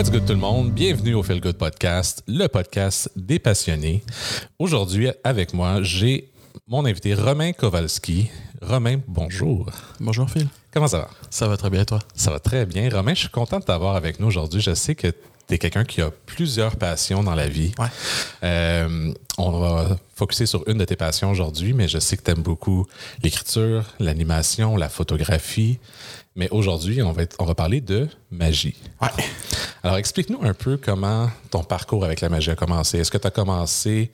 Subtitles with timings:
[0.00, 0.72] What's good tout le monde?
[0.72, 4.02] Bienvenue au Feel Good Podcast, le podcast des passionnés.
[4.58, 6.30] Aujourd'hui, avec moi, j'ai
[6.66, 8.30] mon invité Romain Kowalski.
[8.62, 9.66] Romain, bonjour.
[10.00, 10.48] Bonjour Phil.
[10.72, 11.10] Comment ça va?
[11.28, 11.98] Ça va très bien toi?
[12.14, 12.88] Ça va très bien.
[12.88, 14.62] Romain, je suis content de t'avoir avec nous aujourd'hui.
[14.62, 17.72] Je sais que tu es quelqu'un qui a plusieurs passions dans la vie.
[17.78, 17.88] Ouais.
[18.42, 22.30] Euh, on va focuser sur une de tes passions aujourd'hui, mais je sais que tu
[22.30, 22.86] aimes beaucoup
[23.22, 25.78] l'écriture, l'animation, la photographie.
[26.36, 28.76] Mais aujourd'hui, on va, être- on va parler de magie.
[29.02, 29.08] Ouais.
[29.82, 32.98] Alors, explique-nous un peu comment ton parcours avec la magie a commencé.
[32.98, 34.12] Est-ce que tu as commencé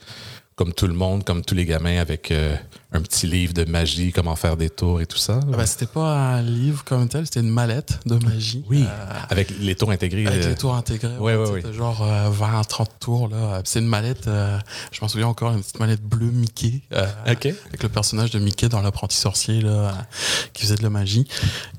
[0.56, 2.56] comme tout le monde, comme tous les gamins, avec euh,
[2.91, 5.41] un petit livre de magie, comment faire des tours et tout ça?
[5.52, 8.64] Ah bah, c'était pas un livre comme tel, c'était une mallette de magie.
[8.70, 10.27] oui, Euh, avec les tours intégrés.
[10.27, 11.14] avec euh, les tours intégrés.
[11.19, 13.28] Ouais, ouais, c'était genre euh, 20 30 tours.
[13.28, 13.61] là.
[13.64, 14.59] C'est une mallette, euh,
[14.92, 16.80] je m'en souviens encore, une petite mallette bleue Mickey.
[16.95, 17.47] euh, OK.
[17.69, 20.06] Avec le personnage de Mickey dans l'apprenti sorcier là,
[20.55, 21.28] qui faisait de la magie.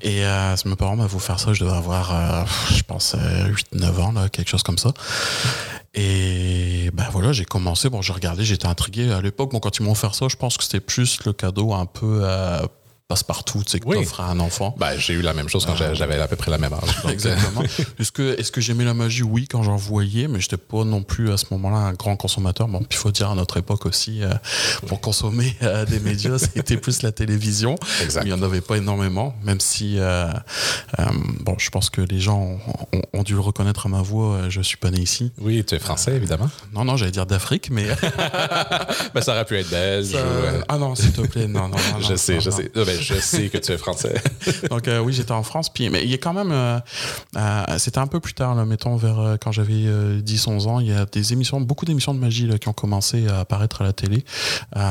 [0.02, 2.44] Et euh, mes parents m'avaient offert ça, je devais avoir, euh,
[2.76, 3.16] je pense,
[3.74, 4.92] 8-9 ans, là, quelque chose comme ça.
[6.00, 9.10] Et ben voilà, j'ai commencé, bon, j'ai regardé, j'étais intrigué.
[9.10, 11.74] À l'époque, bon, quand ils m'ont offert ça, je pense que c'était plus le cadeau
[11.74, 12.60] un peu euh,
[13.18, 13.96] passe-partout, tu sais, que Oui.
[13.96, 14.74] t'offres à un enfant.
[14.78, 16.80] Ben, j'ai eu la même chose quand j'a- j'avais à peu près la même âge.
[16.82, 17.62] Donc, euh, Exactement.
[17.98, 19.22] Est-ce que, est-ce que j'aimais la magie?
[19.22, 22.68] Oui, quand j'en voyais, mais j'étais pas non plus à ce moment-là un grand consommateur.
[22.68, 24.28] Bon, puis il faut dire à notre époque aussi, euh,
[24.88, 27.76] pour consommer euh, des médias, c'était plus la télévision.
[28.04, 28.24] Exact.
[28.26, 29.98] Il y en avait pas énormément, même si,
[31.40, 32.58] bon, je pense que les gens ont,
[32.92, 34.50] ont- ont dû le reconnaître à ma voix.
[34.50, 35.32] Je suis pas né ici.
[35.40, 36.50] Oui, tu es français, évidemment.
[36.74, 37.86] Non, non, j'allais dire d'Afrique, mais
[39.14, 40.12] Ben, ça aurait pu être belge.
[40.12, 42.70] Ou, ah non, s'il te plaît, non, non, non, je non, sais, non, je sais.
[42.76, 44.14] Ah, ben, je sais que tu es français.
[44.70, 45.68] Donc euh, oui, j'étais en France.
[45.72, 46.78] Puis, mais il y a quand même, euh,
[47.36, 49.74] euh, c'était un peu plus tard, là, mettons vers quand j'avais
[50.22, 53.26] 10-11 ans, il y a des émissions, beaucoup d'émissions de magie là, qui ont commencé
[53.28, 54.24] à apparaître à la télé.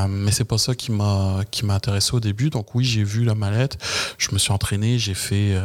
[0.09, 2.49] Mais c'est pas ça qui m'a qui m'a intéressé au début.
[2.49, 3.77] Donc oui, j'ai vu la mallette,
[4.17, 5.55] je me suis entraîné, j'ai fait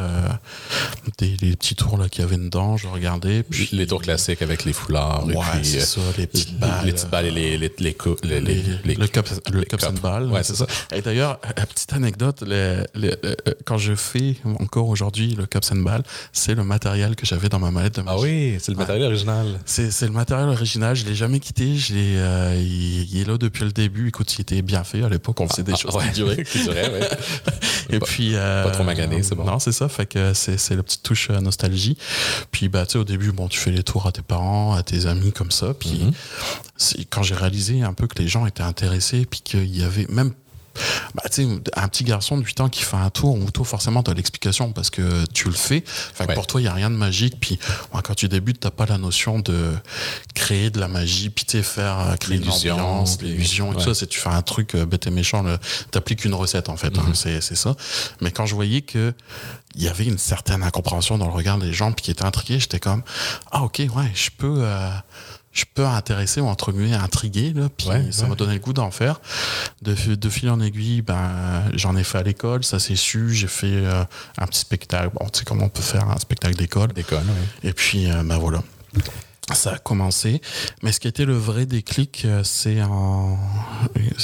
[1.17, 3.43] des, les petits tours là qu'il y avait dedans, je regardais.
[3.43, 5.25] Puis les tours classiques avec les foulards.
[5.29, 6.85] et Ouais, puis, euh, ça, les petites les- balles.
[6.85, 8.41] Les petites balles et les, les, les,
[8.83, 10.31] les, le cups, le cups and ball.
[10.31, 10.65] Ouais, c'est ça.
[10.93, 12.85] Et d'ailleurs, petite anecdote, le-
[13.65, 17.59] quand je fais encore aujourd'hui le cups and ball, c'est le matériel que j'avais dans
[17.59, 18.23] ma mallette de Ah magie.
[18.23, 19.59] oui, c'est le matériel original.
[19.65, 23.25] C'est, c'est le matériel original, je l'ai jamais quitté, je l'ai, euh, il, il est
[23.25, 24.07] là depuis le début.
[24.07, 26.05] Écoute, il était bien fait à l'époque, on faisait des Ah, choses ouais.
[26.07, 26.43] qui duraient.
[26.51, 27.09] qui duraient, ouais.
[27.89, 29.43] Et Pas- puis euh, pas trop magané, c'est bon.
[29.43, 29.87] Non, c'est ça.
[29.89, 31.97] Fait que c'est c'est la petite touche euh, nostalgie.
[32.51, 34.83] Puis bah tu sais au début bon tu fais les tours à tes parents, à
[34.83, 35.73] tes amis comme ça.
[35.73, 37.03] Puis Mhm.
[37.09, 40.31] quand j'ai réalisé un peu que les gens étaient intéressés, puis qu'il y avait même
[41.15, 43.67] bah, tu sais, un petit garçon de 8 ans qui fait un tour, ou tour
[43.67, 45.83] forcément t'as l'explication parce que tu le fais.
[46.19, 46.33] Ouais.
[46.33, 47.35] pour toi, il y a rien de magique.
[47.39, 47.59] Puis
[47.93, 49.73] ouais, quand tu débutes, t'as pas la notion de
[50.33, 53.83] créer de la magie, puis tu faire euh, créer de l'ambiance, l'illusion et ouais.
[53.83, 53.93] tout ça.
[53.93, 55.57] C'est tu fais un truc euh, bête et méchant, le-
[55.91, 56.97] t'appliques une recette en fait.
[56.97, 57.15] hein, Mhm.
[57.15, 57.75] c'est c'est ça.
[58.21, 59.13] Mais quand je voyais que
[59.75, 62.59] il y avait une certaine incompréhension dans le regard des gens, puis qui étaient intrigués,
[62.59, 63.03] j'étais comme
[63.51, 64.57] ah ok ouais, je peux.
[64.59, 64.89] euh,
[65.53, 68.29] je peux intéresser ou entre guillemets intriguer là puis Ouais, ça ouais.
[68.29, 69.21] m'a donné le goût d'en faire
[69.83, 73.47] de, de fil en aiguille ben j'en ai fait à l'école ça s'est su j'ai
[73.47, 74.03] fait euh,
[74.39, 77.69] un petit spectacle bon tu sais comment on peut faire un spectacle d'école D'école, oui.
[77.69, 78.63] et puis euh, ben voilà
[79.53, 80.41] ça a commencé
[80.83, 83.37] mais ce qui a été le vrai déclic euh, c'est en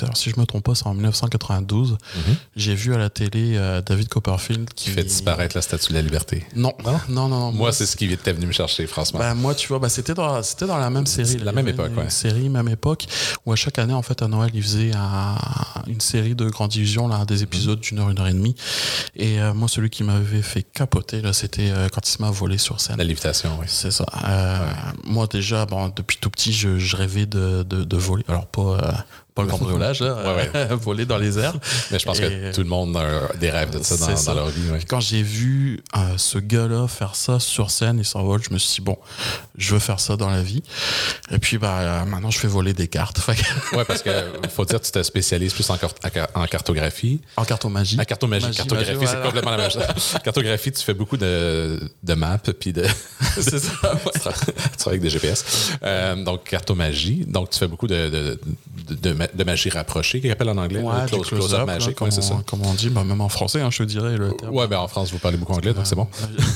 [0.02, 2.36] alors, si je me trompe pas c'est en 1992 Mhm.
[2.56, 5.94] j'ai vu à la télé euh, David Copperfield qui Qui fait disparaître la statue de
[5.96, 6.46] la liberté.
[6.56, 7.00] non non?
[7.10, 9.20] Non non, Moi, c'est ce qui était venu me chercher, franchement.
[9.20, 11.28] bah, moi, tu vois, bah, c'était dans, c'était dans la même série.
[11.28, 12.10] C'est la même époque, une ouais.
[12.10, 13.06] série, même époque,
[13.46, 15.38] où à chaque année, en fait, à Noël, ils faisaient un-
[15.88, 18.56] une série de grandes divisions, là, des épisodes d'une heure, une heure et demie.
[19.16, 22.32] Et euh, moi, celui qui m'avait fait capoter, là, c'était euh, quand il se m'a
[22.32, 22.98] volé sur scène.
[22.98, 23.66] la lévitation, oui.
[23.70, 24.06] C'est ça.
[24.26, 24.72] Euh,
[25.10, 28.24] Moi, déjà, bon, depuis tout petit, je, rêvais de voler.
[28.28, 28.92] Alors, pas, euh,
[29.40, 31.56] pas le cambriolage, là, Ouais, voler dans les airs.
[31.92, 33.96] Mais je pense Et- que tout le monde a des rêves de ça
[34.26, 34.62] dans, leur vie.
[34.88, 38.76] Quand j'ai vu euh, ce gars-là faire ça sur scène, il s'envole, je me suis
[38.76, 38.98] dit, bon,
[39.58, 40.64] je veux faire ça dans la vie.
[41.32, 43.20] Et puis, bah, euh, maintenant, je fais voler des cartes.
[43.74, 44.10] Ouais, parce que
[44.50, 45.78] faut dire que tu te spécialises plus en,
[46.36, 47.22] en cartographie.
[47.38, 47.98] en cartomagie.
[47.98, 49.84] La cartomagie, Magie, cartographie, c'est complètement la même chose.
[50.24, 52.86] cartographie, tu fais beaucoup de, de maps, puis de...
[53.40, 54.12] C'est ça, ouais.
[54.14, 54.20] tu
[54.78, 55.72] travailles avec des GPS.
[55.84, 57.26] Euh, donc, cartomagie.
[57.28, 58.40] Donc, tu fais beaucoup de, de,
[58.96, 60.82] de, de de magie rapprochée, qu'ils appellent en anglais.
[60.82, 62.36] Ouais, close, close-up, là, magic, comme, ouais, c'est ça.
[62.36, 64.54] on, comme on dit, bah, même en français, hein, je dirais le terme.
[64.56, 66.08] Ouais, ben en France, vous parlez beaucoup anglais, donc c'est bon.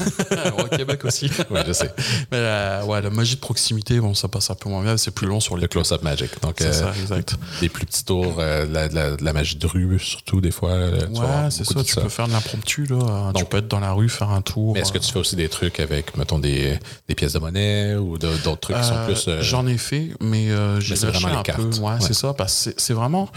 [0.60, 1.30] Au Québec aussi.
[1.50, 1.92] Ouais, je sais.
[2.32, 5.12] Mais la, ouais, la magie de proximité, bon, ça passe un peu moins bien, c'est
[5.12, 6.30] plus long sur les Le close-up magic.
[6.42, 7.36] Donc, C'est euh, ça, exact.
[7.62, 8.88] des plus petits tours, euh, la,
[9.20, 10.72] la- magie de rue, surtout, des fois.
[10.72, 13.32] euh, tu Ouais, c'est ça, tu peux faire de l'impromptu, là.
[13.36, 14.74] tu Donc- peux être dans la rue, faire un tour.
[14.74, 17.96] Mais est-ce que tu fais aussi des trucs avec, mettons, des, des pièces de monnaie
[17.96, 19.26] ou d'autres trucs qui sont Euh, plus.
[19.28, 21.64] euh, J'en ai fait, mais euh, j'ai lâché un peu.
[21.80, 23.30] Ouais, c'est ça, parce c'est- vraiment.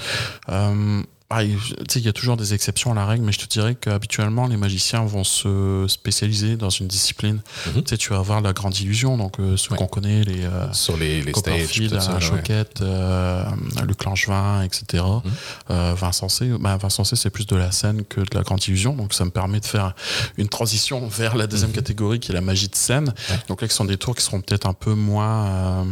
[0.48, 3.32] euh, ah, il tu sais, il y a toujours des exceptions à la règle, mais
[3.32, 7.40] je te dirais qu'habituellement, les magiciens vont se spécialiser dans une discipline.
[7.66, 7.82] Mhm.
[7.82, 9.76] Tu sais, tu vas avoir la grande illusion, donc euh, ceux Ouais.
[9.78, 12.20] qu'on connaît, les euh, Sur les, les stages, ça, Alain là, ouais.
[12.20, 13.44] Choquette, euh,
[13.88, 15.02] Luc Langevin, etc.
[15.02, 15.32] Mhm.
[15.72, 16.48] Euh, Vincent C.
[16.60, 19.24] Bah, Vincent C, c'est plus de la scène que de la grande illusion, donc ça
[19.24, 19.96] me permet de faire
[20.36, 23.06] une transition vers la deuxième catégorie qui est la magie de scène.
[23.06, 23.14] Mhm.
[23.30, 23.40] Ouais.
[23.48, 25.84] Donc là, qui sont des tours qui seront peut-être un peu moins, euh, euh,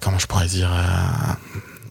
[0.00, 1.32] comment je pourrais dire, euh,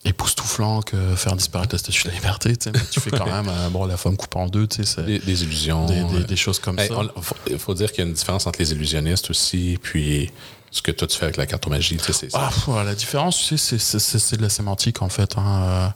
[0.05, 2.55] époustouflants que faire disparaître la statue de la liberté.
[2.57, 2.71] tu sais.
[2.73, 5.19] Mais tu fais quand même, euh, bon, la femme coupée en deux, tu sais, Des,
[5.19, 5.85] des illusions.
[5.85, 6.95] des, des- euh, des choses comme Hey, ça.
[7.15, 10.31] on- faut- Il faut dire qu'il y a une différence entre les illusionnistes aussi, puis
[10.71, 11.97] ce que toi tu fais avec la cartomagie.
[11.97, 12.49] Tu sais, c'est- Ah,
[12.85, 15.37] la différence, tu sais, c'est- c'est c'est- c'est de la sémantique en fait.
[15.37, 15.93] hein.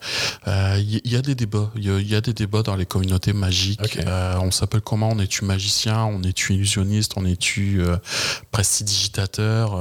[0.47, 1.71] Euh, euh, Il y, y a des débats.
[1.77, 3.97] Il y, a- il y a des débats dans les communautés magiques.
[4.05, 5.09] Euh, on s'appelle comment?
[5.11, 6.03] On est-tu magicien?
[6.03, 7.13] On est-tu illusionniste?
[7.15, 7.95] On est-tu euh,
[8.51, 9.73] prestidigitateur?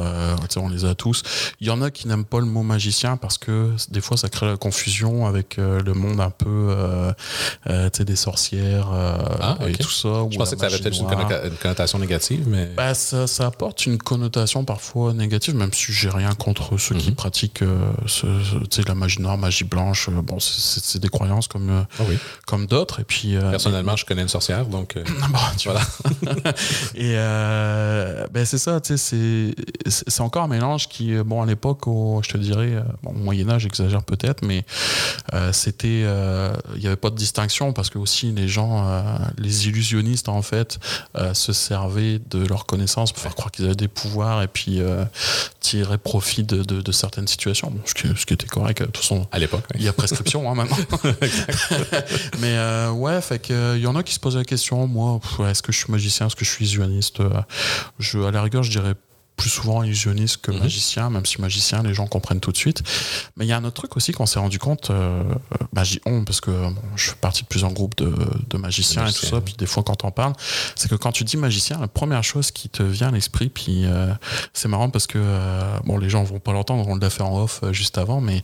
[0.56, 1.22] On les a tous.
[1.60, 4.28] Il y en a qui n'aiment pas le mot magicien parce que des fois ça
[4.28, 6.74] crée la confusion avec le monde un peu
[8.04, 10.08] des sorcières Ah, et tout ça.
[10.30, 12.66] Je pensais que ça avait magie peut-être une, connotation négative, mais.
[12.76, 14.83] Bah, ça, ça apporte une connotation parfois
[15.14, 17.14] négative, même si j'ai rien contre ceux qui Mhm.
[17.14, 20.08] pratiquent euh, ce- la magie noire, magie blanche.
[20.08, 22.16] euh, Bon, c'est- des croyances comme, euh, Ah oui.
[22.46, 23.00] comme d'autres.
[23.00, 24.94] Et puis, euh, Personnellement, je connais une sorcière, donc.
[25.30, 25.80] Bon, tu Voilà.
[26.94, 27.14] et
[28.32, 29.54] ben c'est ça, tu sais,
[29.86, 31.82] c'est encore un mélange qui, bon, à l'époque,
[32.22, 34.64] je te dirais, bon, au Moyen Âge, j'exagère peut-être, mais
[35.52, 36.00] c'était,
[36.74, 38.86] il n'y avait pas de distinction parce que aussi les gens,
[39.38, 40.78] les illusionnistes en fait,
[41.32, 45.04] se servaient de leurs connaissances pour faire croire qu'ils avaient des pouvoirs et puis euh,
[45.60, 48.80] tirer profit de, de- de certaines situations, bon, ce, qui, ce qui était correct.
[48.80, 49.64] De toute façon, à l'époque.
[49.72, 49.80] oui.
[49.80, 50.76] il y a prescription hein, maintenant.
[52.40, 54.86] Mais euh, ouais, fait que euh, il y en a qui se posent la question.
[54.86, 57.30] Moi, est-ce que je suis magicien, est-ce que je suis illusionniste Euh,
[57.98, 58.94] Je, à la rigueur, je dirais
[59.36, 60.60] plus souvent illusionniste que Mhm.
[60.60, 62.82] magicien, même si magicien, les gens comprennent tout de suite.
[63.36, 65.22] Mais il y a un autre truc aussi qu'on s'est rendu compte, euh,
[65.72, 68.14] bah, j'y on, parce que bon, je fais partie de plusieurs groupes de,
[68.48, 70.34] de magiciens De et tout ça, puis des fois quand on parle,
[70.76, 73.84] c'est que quand tu dis magicien, la première chose qui te vient à l'esprit, puis
[73.86, 74.12] euh,
[74.52, 77.36] c'est marrant parce que, euh, bon, les gens vont pas l'entendre, on l'a fait en
[77.36, 78.42] off euh, juste avant, mais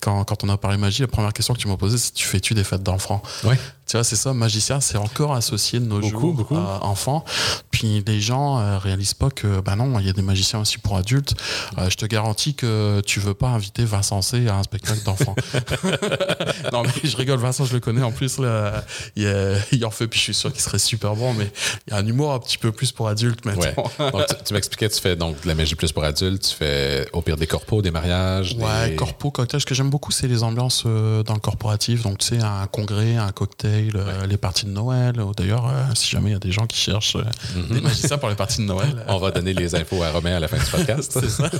[0.00, 2.26] quand, quand on a parlé magie, la première question que tu m'as posée, c'est tu
[2.26, 3.22] fais-tu des fêtes d'enfants?
[3.44, 3.58] Ouais.
[3.90, 6.56] Tu vois, c'est ça, magicien, c'est encore associé de nos Beaucoup, jours beaucoup.
[6.56, 7.24] à enfants.
[7.72, 10.78] Puis les gens euh, réalisent pas que, bah non, il y a des magiciens aussi
[10.78, 11.34] pour adultes.
[11.76, 15.34] Euh, je te garantis que tu veux pas inviter Vincent C à un spectacle d'enfants.
[16.72, 18.84] non, mais je rigole, Vincent, je le connais en plus, là,
[19.16, 21.50] il, euh, il en fait, puis je suis sûr qu'il serait super bon, mais
[21.88, 23.90] il y a un humour un petit peu plus pour adultes maintenant.
[23.98, 24.10] Ouais.
[24.12, 27.08] Donc, tu, tu m'expliquais, tu fais donc de la magie plus pour adultes, tu fais
[27.12, 28.54] au pire des corpos, des mariages.
[28.56, 28.94] Ouais, des...
[28.94, 29.60] corpo, cocktail.
[29.60, 32.04] Ce que j'aime beaucoup, c'est les ambiances euh, dans le corporatif.
[32.04, 35.20] Donc, tu sais, un congrès, un cocktail, euh, les parties de Noël.
[35.20, 37.24] Ou D'ailleurs, euh, si jamais il y a des gens qui cherchent euh,
[37.56, 37.74] Mhm.
[37.76, 38.94] des magiciens pour les parties de Noël.
[38.98, 41.10] euh, On va donner les infos à Romain à la fin du podcast.
[41.20, 41.50] c'est ça.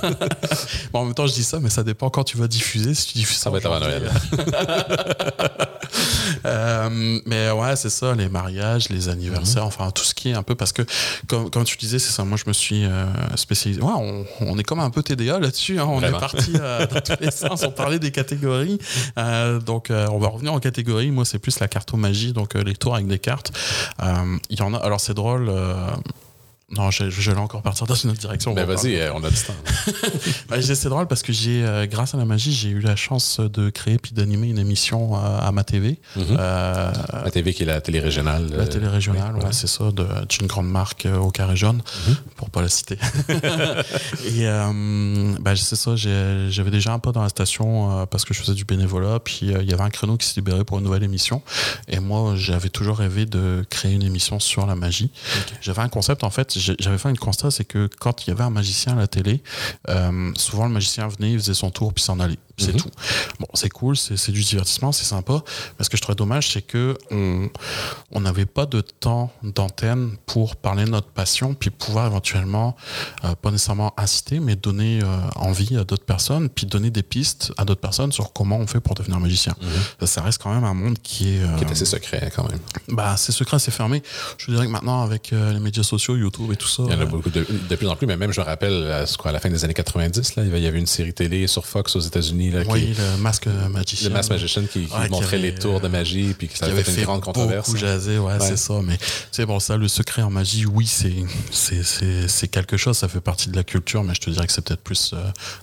[0.93, 2.93] bon, en même temps, je dis ça, mais ça dépend quand tu vas diffuser.
[2.93, 4.09] Si tu diffuses ça, Ça va être avant Noël.
[6.45, 10.41] Euh, mais ouais, c'est ça, les mariages, les anniversaires, enfin tout ce qui est un
[10.43, 10.81] peu parce que,
[11.27, 12.23] comme, comme tu disais, c'est ça.
[12.23, 13.81] Moi, je me suis euh, spécialisé.
[13.81, 15.79] Ouais, on, on est comme un peu TDA là-dessus.
[15.79, 15.85] hein.
[15.87, 16.17] On Vraiment.
[16.17, 17.63] est parti euh, dans tous les sens.
[17.63, 18.79] On parlait des catégories.
[19.65, 21.11] Donc, on va revenir en catégorie.
[21.11, 23.51] Moi, c'est plus la cartomagie, donc euh, les tours avec des cartes.
[24.01, 24.77] Euh, Il y en a.
[24.77, 25.51] Alors, c'est drôle.
[26.71, 28.53] Non, je, je vais encore partir dans une autre direction.
[28.53, 29.53] Ben On va vas-y, on a du temps.
[30.49, 32.95] bah, j'ai- c'est drôle parce que j'ai, euh, grâce à la magie, j'ai eu la
[32.95, 35.99] chance de créer puis d'animer une émission euh, à ma TV.
[36.15, 36.25] Mhm.
[36.39, 36.91] Euh,
[37.25, 38.47] La TV qui est la télé régionale.
[38.55, 39.85] la télé régionale, ouais, c'est ça,
[40.29, 42.15] d'une grande marque au carré jaune, Mhm.
[42.37, 42.97] pour pas la citer.
[44.25, 44.45] et
[45.39, 48.65] bah, c'est ça, j'avais déjà un pas dans la station parce que je faisais du
[48.65, 51.41] bénévolat, puis il y avait un créneau qui s'est libéré pour une nouvelle émission.
[51.87, 55.11] Et moi, j'avais toujours rêvé de créer une émission sur la magie.
[55.61, 58.43] J'avais un concept, en fait, j'avais fait un constat, c'est que quand il y avait
[58.43, 59.41] un magicien à la télé,
[59.89, 62.37] euh, souvent le magicien venait, il faisait son tour, puis s'en allait.
[62.57, 62.81] C'est Mhm.
[62.81, 62.89] tout.
[63.39, 65.41] Bon, c'est cool, c'est du divertissement, c'est sympa.
[65.79, 67.49] Mais ce que je trouvais dommage, c'est que on
[68.11, 72.75] on n'avait pas de temps d'antenne pour parler de notre passion, puis pouvoir éventuellement,
[73.23, 77.51] euh, pas nécessairement inciter, mais donner euh, envie à d'autres personnes, puis donner des pistes
[77.57, 79.55] à d'autres personnes sur comment on fait pour devenir magicien.
[79.61, 79.67] Mhm.
[80.01, 82.59] Ça, ça reste quand même un monde qui est, Qui est assez secret quand même.
[82.89, 84.03] bah, c'est secret, c'est fermé.
[84.37, 86.99] Je dirais que maintenant, avec les médias sociaux, YouTube et tout ça, Il y en
[86.99, 89.17] a euh, beaucoup de, de plus en plus, mais même je me rappelle, à, ce
[89.17, 91.65] quoi, à la fin des années 90, là, il y avait- une série télé sur
[91.65, 94.09] Fox aux États-Unis là, qui- oui, le masque magicien.
[94.09, 96.57] le Mass Magician qui, qui Ouais, qui montrait avait, les tours de magie puis qui
[96.57, 97.67] ça avait avait fait une grande controverse.
[97.67, 98.39] beaucoup jaser, ouais, Ouais.
[98.39, 98.79] c'est ça.
[98.83, 98.97] Mais
[99.31, 102.97] c'est bon, ça, le secret en magie, oui, c'est quelque chose.
[102.97, 105.17] Ça fait partie de la culture, mais je te dirais que c'est peut-être plus euh,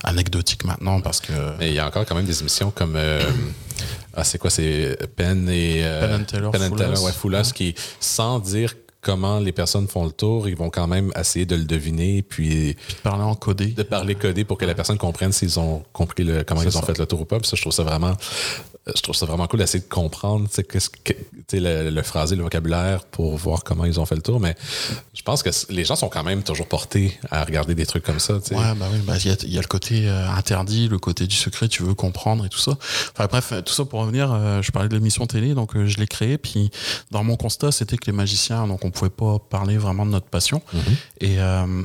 [0.04, 2.94] anecdotique maintenant parce que Mais il y a encore quand même des émissions comme.
[2.96, 3.22] euh,
[4.14, 5.80] ah, c'est quoi C'est Penn et.
[5.84, 10.04] euh, Penn and Teller, Penn and ouais, Foulas, qui, sans dire comment les personnes font
[10.04, 13.68] le tour, ils vont quand même essayer de le deviner, puis parler en codé.
[13.68, 16.80] de parler codé pour que la personne comprenne s'ils ont compris le, comment ils ont
[16.80, 16.86] ça.
[16.86, 17.38] fait le tour ou pas.
[17.38, 18.14] Puis ça, je trouve ça vraiment
[18.94, 21.12] je trouve ça vraiment cool d'essayer de comprendre qu'est-ce que,
[21.52, 24.40] le, le phrasé, le vocabulaire pour voir comment ils ont fait le tour.
[24.40, 24.54] Mais
[25.14, 28.20] je pense que les gens sont quand même toujours portés à regarder des trucs comme
[28.20, 28.34] ça.
[28.34, 31.36] Ouais, bah oui, bah, il y, y, a le côté euh, interdit, le côté du
[31.36, 32.78] secret, tu veux comprendre et tout ça.
[33.12, 35.98] Enfin bref, tout ça pour revenir, euh, je parlais de l'émission télé, donc euh, je
[35.98, 36.38] l'ai créé.
[36.38, 36.70] Puis
[37.10, 40.28] dans mon constat, c'était que les magiciens, donc on pouvait pas parler vraiment de notre
[40.28, 40.62] passion.
[40.72, 40.80] Mhm.
[41.20, 41.36] Et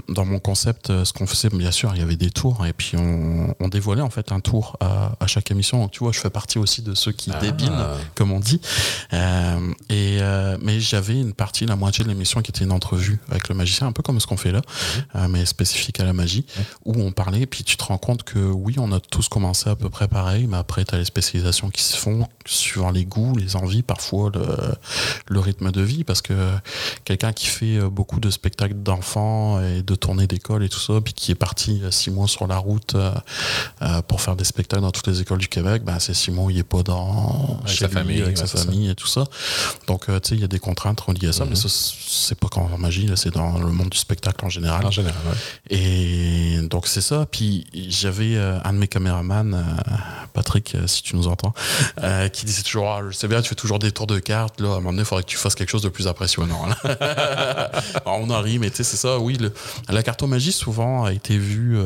[0.09, 2.95] dans mon concept, ce qu'on faisait, bien sûr, il y avait des tours et puis
[2.97, 5.79] on, on dévoilait en fait un tour à, à, chaque émission.
[5.79, 7.39] Donc tu vois, je fais partie aussi de ceux qui ah.
[7.39, 8.61] débinent, comme on dit.
[9.89, 10.19] et
[10.61, 13.87] mais j'avais une partie, la moitié de l'émission qui était une entrevue avec le magicien,
[13.87, 14.61] un peu comme ce qu'on fait là,
[15.15, 15.31] mhm.
[15.31, 16.45] mais spécifique à la magie,
[16.85, 17.45] où on parlait.
[17.45, 20.47] Puis tu te rends compte que oui, on a tous commencé à peu près pareil,
[20.47, 24.31] mais après, tu as les spécialisations qui se font suivant les goûts, les envies, parfois
[24.33, 24.45] le,
[25.27, 26.33] le rythme de vie, parce que
[27.05, 31.13] quelqu'un qui fait beaucoup de spectacles d'enfants et de tournées d'école et tout ça, puis
[31.13, 35.07] qui est parti six mois sur la route euh, pour faire des spectacles dans toutes
[35.07, 38.21] les écoles du Québec, ben c'est six mois il n'est pas dans avec sa famille,
[38.21, 39.25] avec sa famille et tout ça.
[39.87, 42.37] Donc, euh, tu sais, il y a des contraintes reliées à ça, mais ça, c'est
[42.37, 44.85] pas qu'en magie, c'est dans le monde du spectacle en général.
[44.85, 45.21] En général,
[45.69, 47.27] Et donc, c'est ça.
[47.29, 49.95] Puis, j'avais euh, un de mes caméramans, euh,
[50.33, 51.53] Patrick, si tu nous entends,
[52.33, 54.59] qui disait toujours ah, Je sais bien, tu fais toujours des tours de cartes.
[54.59, 56.67] Là, à un moment donné, il faudrait que tu fasses quelque chose de plus impressionnant.
[58.05, 59.19] on en rit, mais tu sais, c'est ça.
[59.19, 59.53] Oui, le,
[59.89, 61.77] la cartomagie, souvent, a été vue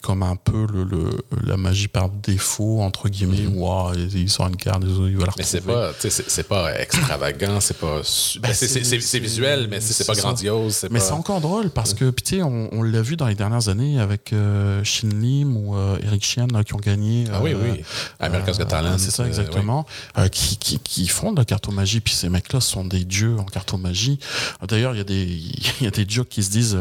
[0.00, 3.42] comme un peu le, la magie par défaut, entre guillemets.
[3.42, 8.00] Mm sort une carte, il va la Mais c'est pas, c'est pas extravagant, c'est pas.
[8.40, 10.86] Ben, c'est visuel, mais c'est pas grandiose.
[10.90, 13.68] Mais c'est encore drôle parce que, tu sais, on, on l'a vu dans les dernières
[13.68, 17.24] années avec euh, Shin Lim ou euh, Eric Chien qui ont gagné.
[17.32, 17.80] ah oui, oui.
[17.80, 18.98] Euh, America's Got Talent.
[18.98, 19.86] C'est ça, exactement.
[20.30, 22.00] qui, qui, qui, font de la cartomagie.
[22.00, 24.18] Puis ces mecs-là sont des dieux en cartomagie.
[24.66, 25.26] D'ailleurs, il y, a des,
[25.80, 26.78] y a des jokes qui se disent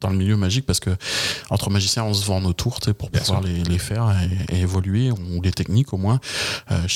[0.00, 0.90] dans le milieu magique parce que
[1.50, 4.14] entre magiciens, on se vend nos tours pour pouvoir les, les, faire
[4.50, 6.20] et, évoluer, ou les techniques au moins.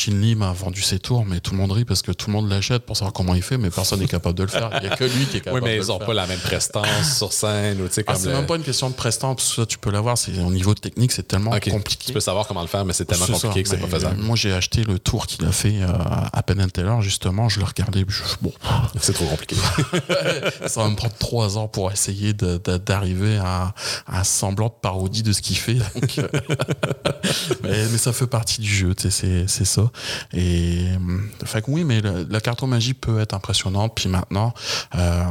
[0.09, 2.49] Lim a vendu ses tours, mais tout le monde rit parce que tout le monde
[2.49, 4.71] l'achète pour savoir comment il fait, mais personne n'est capable de le faire.
[4.75, 6.39] Il n'y a que lui qui est capable oui, mais ils n'ont pas la même
[6.39, 7.81] prestance sur scène.
[7.81, 10.17] Ou, ah, c'est même pas une question de prestance, parce que ça, tu peux l'avoir.
[10.47, 12.07] Au niveau technique, c'est tellement compliqué.
[12.07, 14.21] Tu peux savoir comment le faire, mais c'est tellement compliqué que c'est pas faisable.
[14.21, 15.89] Moi, j'ai acheté le tour qu'il a fait euh,
[16.33, 17.49] à Penn Teller, justement.
[17.49, 18.05] Je l'ai regardé.
[18.41, 18.53] bon.
[19.01, 19.57] C'est trop compliqué.
[20.67, 23.75] ça va me prendre trois ans pour essayer d'arriver à,
[24.07, 25.79] un semblant de parodie de ce qu'il fait.
[26.19, 26.29] Euh,
[27.63, 29.91] mais, ça fait partie du jeu, c'est ça.
[30.33, 30.87] Et,
[31.45, 33.93] fait oui, mais la, la cartomagie peut être impressionnante.
[33.95, 34.53] Puis maintenant,
[34.95, 35.25] euh,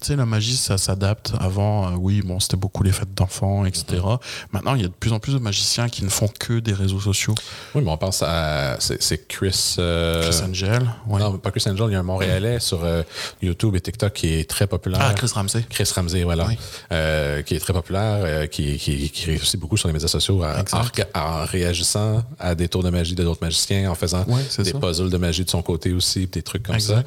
[0.00, 1.32] tu sais, la magie, ça s'adapte.
[1.38, 4.02] Avant, euh, oui, bon, c'était beaucoup les fêtes d'enfants, etc.
[4.52, 6.72] Maintenant, il y a de plus en plus de magiciens qui ne font que des
[6.72, 7.34] réseaux sociaux.
[7.74, 8.76] Oui, mais on pense à.
[8.80, 9.76] C'est Chris.
[9.78, 10.90] Euh, Chris Angel.
[11.08, 13.02] Non, pas Chris Angel, il y a un Montréalais sur euh,
[13.40, 15.00] YouTube et TikTok qui est très populaire.
[15.02, 15.64] Ah, Chris Ramsey.
[15.68, 16.48] Chris Ramsey, voilà.
[17.42, 22.24] qui est très populaire, qui, qui, qui, réussit beaucoup sur les médias sociaux en, réagissant
[22.38, 24.26] à des tours de magie de d'autres magiciens, en faisant
[24.58, 27.04] des puzzles de magie de son côté aussi, des trucs comme ça.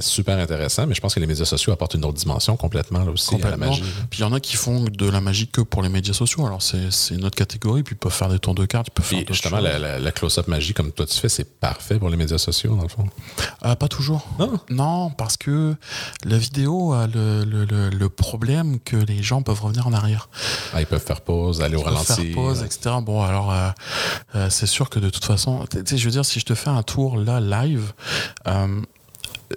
[0.00, 3.10] super intéressant, mais je pense que les médias sociaux apporte une autre dimension complètement là
[3.10, 3.82] aussi à la magie.
[4.08, 6.46] Puis il y en a qui font de la magie que pour les médias sociaux.
[6.46, 7.82] Alors c'est une autre catégorie.
[7.82, 8.86] Puis ils peuvent faire des tours de cartes.
[8.88, 12.08] Ils peuvent faire justement la, la, close-up magie comme toi tu fais, c'est parfait pour
[12.08, 13.06] les médias sociaux dans le fond.
[13.64, 14.28] Euh, pas toujours.
[14.38, 14.60] Non?
[14.70, 15.74] Non, parce que
[16.24, 20.28] la vidéo a le, le, le, problème que les gens peuvent revenir en arrière.
[20.72, 22.12] Ah, ils peuvent faire pause, aller au ralenti.
[22.12, 22.96] Faire pause, etc.
[23.02, 23.70] Bon alors euh,
[24.36, 26.54] euh, c'est sûr que de toute façon, tu sais, je veux dire, si je te
[26.54, 27.92] fais un tour là live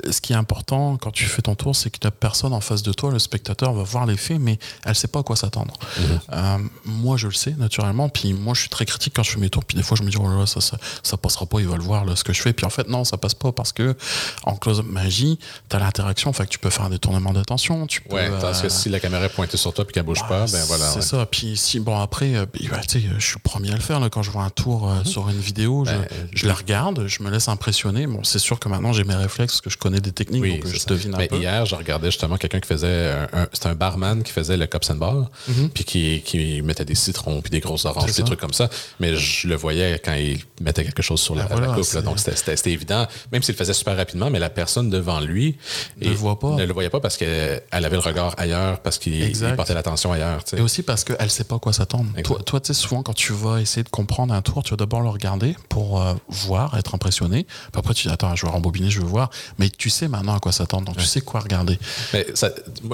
[0.10, 2.84] ce qui est important quand tu fais ton tour, c'est que la personne en face
[2.84, 5.74] de toi, le spectateur, va voir l'effet, mais elle sait pas à quoi s'attendre.
[5.98, 6.20] Mhm.
[6.34, 8.10] Euh, moi, je le sais naturellement.
[8.10, 9.66] Puis moi, je suis très critique quand je fais mes tours.
[9.66, 11.68] Puis des fois, je me dis, oh là là, ça, ça, ça passera pas, il
[11.68, 12.54] va le voir, là, ce que je fais.
[12.54, 13.96] Puis en fait, non, ça passe pas parce que
[14.44, 16.32] en close-up magie, tu as l'interaction.
[16.34, 17.88] Fait que tu peux faire des tournements d'attention.
[17.88, 20.24] Tu peux, ouais, parce que si la caméra est pointée sur toi puis qu'elle bouge
[20.28, 20.92] pas, ben voilà.
[20.92, 21.26] C'est ça.
[21.26, 24.00] Puis si, bon, après, euh, ben, tu sais, je suis le premier à le faire.
[24.00, 25.06] Là, quand je vois un tour euh, mhm.
[25.06, 28.08] sur une vidéo, je, ben, je, la regarde, je me laisse impressionner.
[28.08, 31.14] Bon, c'est sûr que maintenant, j'ai mes réflexes, que je connais des techniques je devine
[31.14, 31.38] un peu.
[31.38, 33.14] Hier, je regardais justement quelqu'un qui faisait.
[33.54, 35.70] C'était un barman qui faisait le cups and bar, mhm.
[35.70, 38.70] puis qui, qui, mettait des citrons, puis des grosses oranges, des trucs comme ça.
[39.00, 42.04] Mais je le voyais quand il mettait quelque chose sur la, ben coupe.
[42.04, 45.58] donc c'était évident, même s'il le faisait super rapidement, mais la personne devant lui
[46.02, 46.56] ne, voit pas.
[46.56, 50.42] ne le voyait pas parce qu'elle avait le regard ailleurs, parce qu'il portait l'attention ailleurs.
[50.56, 52.10] Et aussi parce qu'elle ne sait pas à quoi s'attendre.
[52.24, 54.78] Toi, toi tu sais, souvent, quand tu vas essayer de comprendre un tour, tu vas
[54.78, 57.44] d'abord le regarder pour euh, voir, être impressionné.
[57.44, 59.30] Puis après, tu dis, attends, je vais rembobiner, je veux voir.
[59.60, 60.86] Mais tu sais maintenant à quoi s'attendre.
[60.86, 61.78] Donc, tu sais quoi regarder.
[62.14, 62.52] Mais ça,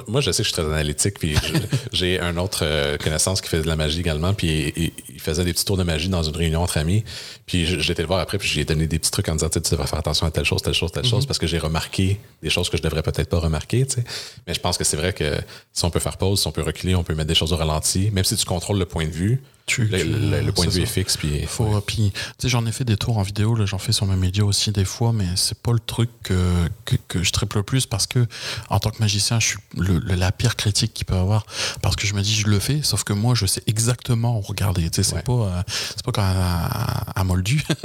[0.07, 1.35] moi, je sais que je suis très analytique, puis
[1.91, 5.53] j'ai un autre euh, connaissance qui fait de la magie également, puis il, faisait des
[5.53, 7.03] petits tours de magie dans une réunion entre amis.
[7.45, 9.87] Puis j'étais le voir après, puis j'ai donné des petits trucs en disant, tu devrais
[9.87, 11.27] faire attention à telle chose, telle chose, telle chose, mhm.
[11.27, 14.03] parce que j'ai remarqué des choses que je devrais peut-être pas remarquer, tu sais.
[14.47, 15.37] Mais je pense que c'est vrai que
[15.73, 17.57] si on peut faire pause, si on peut reculer, on peut mettre des choses au
[17.57, 19.41] ralenti, même si tu contrôles le point de vue,
[19.77, 21.17] le, point de vue est fixe.
[21.17, 22.11] Puis, Faut, puis
[22.43, 25.13] j'en ai fait des tours en vidéo, j'en fais sur mes médias aussi des fois,
[25.13, 26.67] mais c'est pas le truc que,
[27.07, 28.25] que, je triple le plus parce que,
[28.69, 31.45] en tant que magicien, je suis la pire critique qu'il peut avoir
[31.81, 34.41] parce que je me dis, je le fais, sauf que moi, je sais exactement où
[34.41, 34.89] regarder.
[34.91, 37.63] C'est pas, euh, pas un, moldu.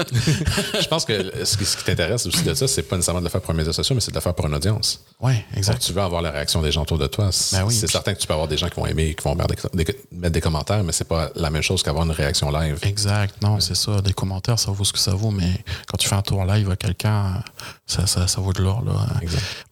[0.81, 3.41] je pense que ce qui, t'intéresse aussi de ça, c'est pas nécessairement de le faire
[3.41, 5.05] pour un média social, mais c'est de le faire pour une audience.
[5.21, 5.81] Ouais, exact.
[5.81, 7.31] tu veux avoir la réaction des gens autour de toi.
[7.53, 10.31] Ben c'est certain que tu peux avoir des gens qui vont aimer, qui vont mettre
[10.31, 12.79] des, commentaires, mais c'est pas la même chose qu'avoir une réaction live.
[12.83, 13.35] Exact.
[13.43, 14.01] Non, c'est ça.
[14.01, 16.71] Des commentaires, ça vaut ce que ça vaut, mais quand tu fais un tour live
[16.71, 17.43] à quelqu'un,
[17.87, 18.83] ça, ça, ça, vaut de l'or.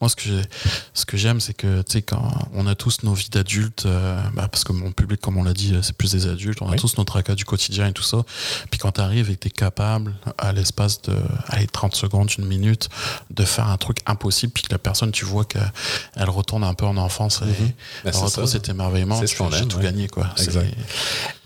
[0.00, 0.42] Moi, ce que,
[0.92, 4.20] ce que j'aime, c'est que, tu sais, quand on a tous nos vies d'adultes, euh,
[4.34, 6.76] bah, parce que mon public, comme on l'a dit, c'est plus des adultes, on a
[6.76, 8.22] tous notre tracas du quotidien et tout ça.
[8.70, 11.16] Puis quand tu arrives et que tu es capable, à l'espace de
[11.48, 12.88] allez, 30 secondes, une minute,
[13.30, 16.86] de faire un truc impossible, puis que la personne, tu vois qu'elle retourne un peu
[16.86, 17.72] en enfance et mm
[18.04, 18.46] -hmm.
[18.46, 20.08] cet émerveillement, tu j'ai tout gagné.
[20.08, 20.28] Quoi.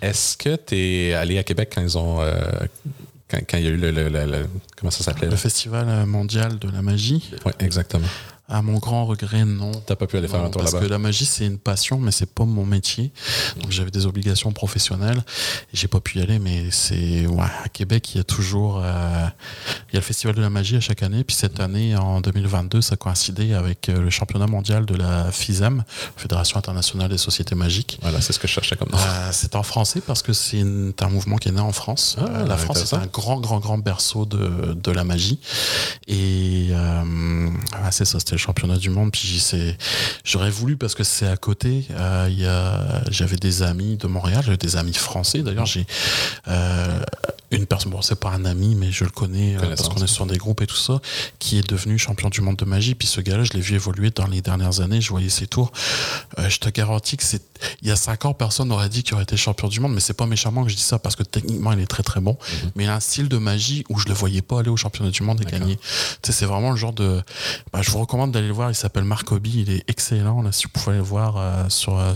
[0.01, 2.21] Est-ce que tu es allé à Québec quand ils ont.
[2.21, 2.41] Euh,
[3.31, 5.29] quand, il y a eu le, comment ça s'appelait?
[5.29, 7.31] Le Festival mondial de la magie.
[7.45, 8.07] Oui, exactement.
[8.49, 9.73] À mon grand regret, non.
[9.87, 11.99] T'as pas pu aller faire un tour là-bas Parce que la magie, c'est une passion,
[11.99, 13.13] mais c'est pas mon métier.
[13.61, 15.23] Donc j'avais des obligations professionnelles
[15.73, 16.39] j'ai pas pu y aller.
[16.39, 19.27] Mais c'est ouais, à Québec, il y a toujours euh,
[19.91, 21.25] il y a le festival de la magie à chaque année.
[21.25, 25.85] Puis cette année, en 2022, ça coïncidait avec euh, le championnat mondial de la FISAM,
[26.17, 27.99] Fédération internationale des sociétés magiques.
[28.03, 28.99] Voilà, c'est ce que je cherchais comme nom.
[28.99, 30.63] Euh, c'est en français parce que c'est
[31.01, 32.17] un mouvement qui est né en France.
[32.19, 35.39] Ah, la France est un grand, grand, grand berceau de, de la magie.
[36.07, 36.71] Et
[37.91, 39.13] c'est ça, c'était championnat du monde.
[39.13, 39.43] Puis
[40.25, 41.87] j'aurais voulu parce que c'est à côté.
[41.91, 42.49] Euh, il
[43.13, 45.43] j'avais des amis de Montréal, j'avais des amis français.
[45.43, 45.87] D'ailleurs, j'ai
[46.49, 47.01] euh,
[47.51, 50.07] une personne, bon, c'est pas un ami, mais je le connais euh, parce qu'on est
[50.07, 51.01] sur des groupes et tout ça,
[51.39, 52.95] qui est devenu champion du monde de magie.
[52.95, 55.01] Puis ce gars-là, je l'ai vu évoluer dans les dernières années.
[55.01, 55.73] Je voyais ses tours.
[56.37, 57.43] je te garantis que c'est.
[57.83, 60.01] Il y a cinq ans, personne n'aurait dit qu'il aurait été champion du monde, mais
[60.01, 62.33] c'est pas méchamment que je dis ça parce que techniquement, il est très très bon.
[62.41, 62.71] Mhm.
[62.77, 65.11] Mais il a un style de magie où je le voyais pas aller au championnat
[65.11, 65.77] du monde et gagner.
[65.77, 65.83] Tu
[66.23, 67.23] sais, c'est vraiment le genre de.
[67.73, 68.71] Bah, je vous recommande d'aller le voir.
[68.71, 69.65] Il s'appelle Marc Hobby.
[69.67, 70.43] Il est excellent.
[70.43, 72.13] Là, si vous pouvez le voir euh, sur, euh,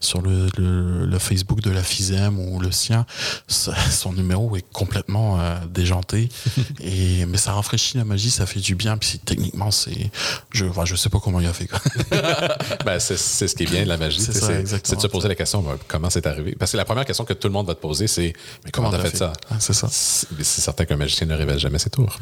[0.00, 3.06] sur le, le, Facebook de la FISEM ou le sien,
[3.48, 6.28] son numéro est complètement euh, déjanté.
[6.80, 8.96] et, mais ça rafraîchit la magie, ça fait du bien.
[8.96, 10.10] Puis techniquement, c'est.
[10.50, 11.68] Je, enfin, je sais pas comment il a fait.
[12.84, 14.20] ben, c'est ce qui est bien de la magie.
[14.20, 16.56] C'est de se poser la question ben, comment c'est arrivé?
[16.58, 18.32] Parce que la première question que tout le monde va te poser, c'est
[18.64, 19.32] mais comment tu as fait, ça?
[19.50, 19.88] Ah, C'est ça.
[19.90, 22.18] C'est certain qu'un magicien ne révèle jamais ses tours.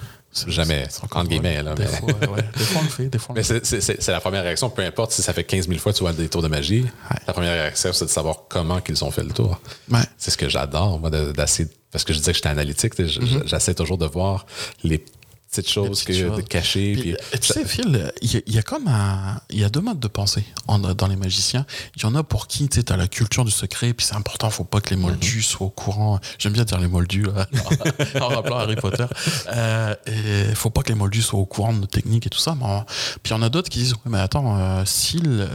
[0.47, 1.63] Jamais, entre guillemets.
[1.63, 3.09] Là, des, fois, des fois, on le fait.
[3.11, 5.93] Des fois, mais c'est la première réaction, peu importe si ça fait 15 000 fois
[5.93, 6.87] que tu vois des tours de magie.
[7.27, 9.61] La première réaction, c'est de savoir comment qu'ils ont fait le tour.
[10.17, 11.69] C'est ce que j'adore, moi, d'essayer.
[11.93, 13.49] Parce que je disais que j'étais analytique, mm-hmm.
[13.49, 14.47] j'essaie toujours de voir
[14.85, 15.05] les
[15.51, 16.93] cette chose que cachée.
[16.93, 19.41] Puis, tu sais, Phil, il y, a comme un.
[19.51, 21.67] Il y a deux modes de pensée dans les magiciens.
[21.97, 24.49] Il y en a pour qui tu as la culture du secret, puis c'est important,
[24.51, 25.43] faut pas que les moldus mhm.
[25.43, 26.21] soient au courant.
[26.39, 27.27] J'aime bien dire les moldus,
[28.21, 29.07] en rappelant Harry Potter.
[29.53, 32.39] Euh, et faut pas que les moldus soient au courant de nos techniques et tout
[32.39, 32.55] ça.
[32.55, 32.67] Mais,
[33.23, 35.49] puis il y en a d'autres qui disent mais attends, euh, s'il.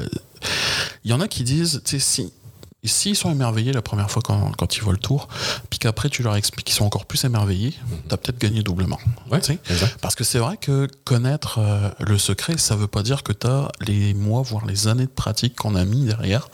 [1.05, 2.34] Il y en a qui disent, tu sais, si
[2.87, 5.27] s'ils sont émerveillés la première fois quand, quand ils voient le tour,
[5.69, 7.73] puis qu'après tu leur expliques qu'ils sont encore plus émerveillés,
[8.07, 8.99] tu as peut-être gagné doublement.
[10.01, 13.47] Parce que c'est vrai que connaître euh, le secret, ça veut pas dire que tu
[13.47, 16.49] as les mois, voire les années de pratique qu'on a mis derrière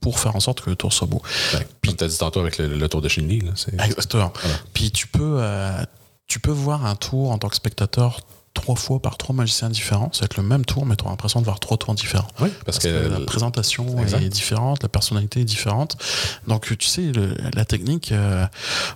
[0.00, 1.22] pour faire en sorte que le tour soit beau.
[1.80, 3.42] Puis tu as dit tantôt avec le, tour de Shindy.
[3.84, 4.32] Exactement.
[4.72, 5.84] Puis tu peux, euh,
[6.26, 8.20] tu peux voir un tour en tant que spectateur
[8.56, 10.10] trois fois par trois magiciens différents.
[10.12, 12.26] Ça va être le même tour, mais tu auras l'impression de voir trois tours différents.
[12.40, 15.96] Oui, parce, que, la présentation est différente, la personnalité est différente.
[16.48, 17.12] Donc, tu sais,
[17.54, 18.46] la technique, euh,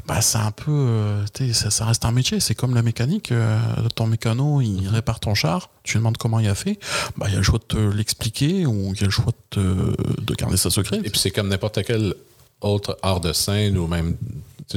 [0.07, 0.73] bah, c'est un peu.
[0.73, 2.41] Euh, ça, ça, reste un métier.
[2.41, 3.31] C'est comme la mécanique.
[3.31, 3.59] Euh,
[3.95, 4.89] ton mécano, il mhm.
[4.89, 5.71] répare ton char.
[5.83, 6.79] Tu lui demandes comment il a fait.
[7.17, 9.33] Bah, il y a le choix de te l'expliquer ou il y a le choix
[9.53, 10.99] de, de garder sa secret.
[11.05, 12.15] Et puis, c'est comme n'importe quel
[12.61, 14.17] autre art de scène ou même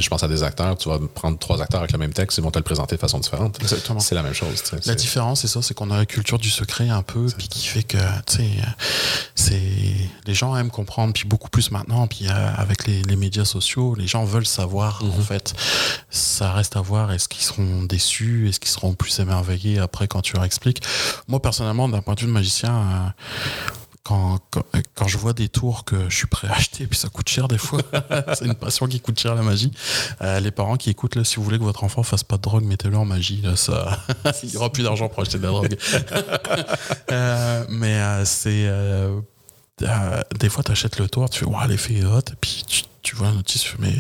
[0.02, 2.43] je pense à des acteurs, tu vas prendre trois acteurs avec le même texte, ils
[2.43, 3.60] vont te le présenter de façon différente.
[3.62, 4.00] Exactement.
[4.00, 4.63] C'est la même chose.
[4.86, 7.67] La différence, c'est ça, c'est qu'on a la culture du secret un peu, puis qui
[7.67, 8.50] fait que, tu sais,
[9.36, 9.62] c'est
[10.26, 14.08] les gens aiment comprendre, puis beaucoup plus maintenant, puis euh, avec les, médias sociaux, les
[14.08, 15.22] gens veulent savoir, en mhm.
[15.24, 15.54] fait.
[16.10, 20.22] Ça reste à voir, est-ce qu'ils seront déçus, est-ce qu'ils seront plus émerveillés après quand
[20.22, 20.82] tu leur expliques.
[21.28, 23.10] Moi, personnellement, d'un point de vue de magicien, euh,
[24.03, 24.39] quand,
[24.95, 27.47] quand, je vois des tours que je suis prêt à acheter, puis ça coûte cher
[27.47, 27.79] des fois,
[28.33, 29.71] c'est une passion qui coûte cher la magie.
[30.21, 32.41] Euh, les parents qui écoutent, là, si vous voulez que votre enfant fasse pas de
[32.41, 33.41] drogue, mettez-le en magie.
[33.41, 33.97] Là, ça,
[34.43, 35.77] il y aura plus d'argent pour acheter de la drogue.
[37.11, 39.19] euh, mais euh, c'est euh,
[40.39, 43.17] des fois, tu achètes le tour, tu fais, waouh, l'effet est hot, puis tu tu
[43.17, 43.93] vois la notice, mais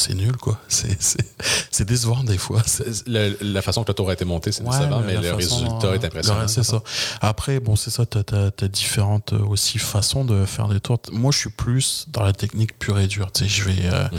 [0.00, 0.58] c'est nul, quoi.
[0.68, 2.62] C'est décevant des fois.
[3.06, 6.48] la façon que le tour a été monté, c'est décevant, mais le résultat est impressionnant.
[6.48, 6.82] C'est ça.
[7.20, 11.00] Après, bon, c'est ça, tu as, différentes euh, aussi façons de faire des tours.
[11.12, 13.32] Moi, je suis plus dans la technique pure et dure.
[13.32, 13.86] Tu sais, je vais.
[13.86, 14.18] Euh, mhm.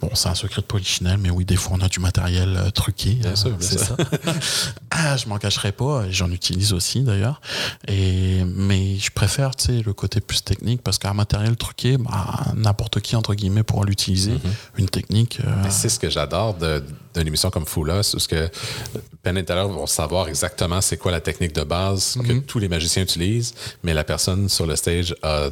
[0.00, 2.70] Bon, c'est un secret de polichinelle, mais oui, des fois, on a du matériel euh,
[2.70, 3.18] truqué.
[3.60, 3.96] c'est ça.
[4.90, 7.40] ah, je m'en cacherai pas, j'en utilise aussi d'ailleurs.
[7.88, 12.44] Et mais je préfère, tu sais, le côté plus technique parce qu'un matériel truqué, bah,
[12.56, 14.32] n'importe qui entre guillemets pourra l'utiliser.
[14.32, 14.40] Mhm.
[14.78, 15.13] Une technique.
[15.70, 18.50] C'est ce que j'adore d'une émission comme Foula, c'est ce que
[19.22, 22.42] Penn et Teller vont savoir exactement c'est quoi la technique de base que mhm.
[22.42, 25.50] tous les magiciens utilisent, mais la personne sur le stage a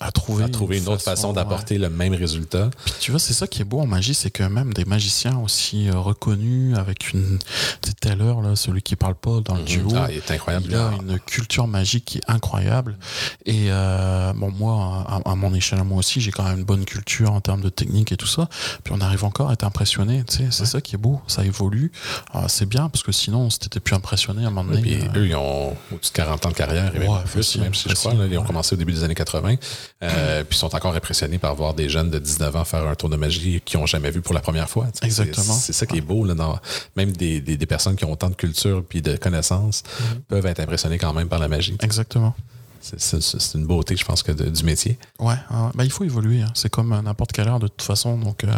[0.00, 2.70] à trouver, trouver une, autre façon, d'apporter le même résultat.
[2.84, 5.38] Puis tu vois, c'est ça qui est beau en magie, c'est que même des magiciens
[5.38, 7.38] aussi euh, reconnus avec une.
[7.84, 9.66] C'était l'heure, là, celui qui parle pas dans le mhm.
[9.66, 9.90] duo.
[9.94, 10.66] Ah, il est incroyable.
[10.68, 12.96] Il a une culture magique qui est incroyable.
[13.44, 17.32] Et euh, bon, moi, à, mon échelle, moi aussi, j'ai quand même une bonne culture
[17.32, 18.48] en termes de technique et tout ça.
[18.84, 20.24] Puis on arrive encore à être impressionné.
[20.24, 21.20] Tu sais, c'est ça qui est beau.
[21.26, 21.92] Ça évolue.
[22.32, 24.92] Ah, c'est bien parce que sinon, on s'était plus impressionné à un moment donné.
[24.92, 25.20] Et puis euh.
[25.20, 26.96] eux, ils ont au-dessus de 40 ans de carrière.
[26.96, 28.14] Et même plus, même si je crois.
[28.14, 29.56] ils ont commencé au début des années 80.
[30.02, 32.94] Euh, puis ils sont encore impressionnés par voir des jeunes de 19 ans faire un
[32.94, 34.86] tour de magie qu'ils n'ont jamais vu pour la première fois.
[35.02, 35.54] Exactement.
[35.54, 36.24] C'est ça qui est beau.
[36.24, 36.58] Là, dans,
[36.96, 40.20] même des, des, personnes qui ont autant de culture puis de connaissances mhm.
[40.28, 41.76] peuvent être impressionnés quand même par la magie.
[41.80, 42.34] Exactement.
[42.80, 44.98] C'est une beauté, je pense, que du métier.
[45.18, 45.34] Ouais,
[45.74, 46.40] ben, il faut évoluer.
[46.40, 46.50] Hein.
[46.54, 48.16] C'est comme n'importe quelle heure de toute façon.
[48.18, 48.52] Donc, euh,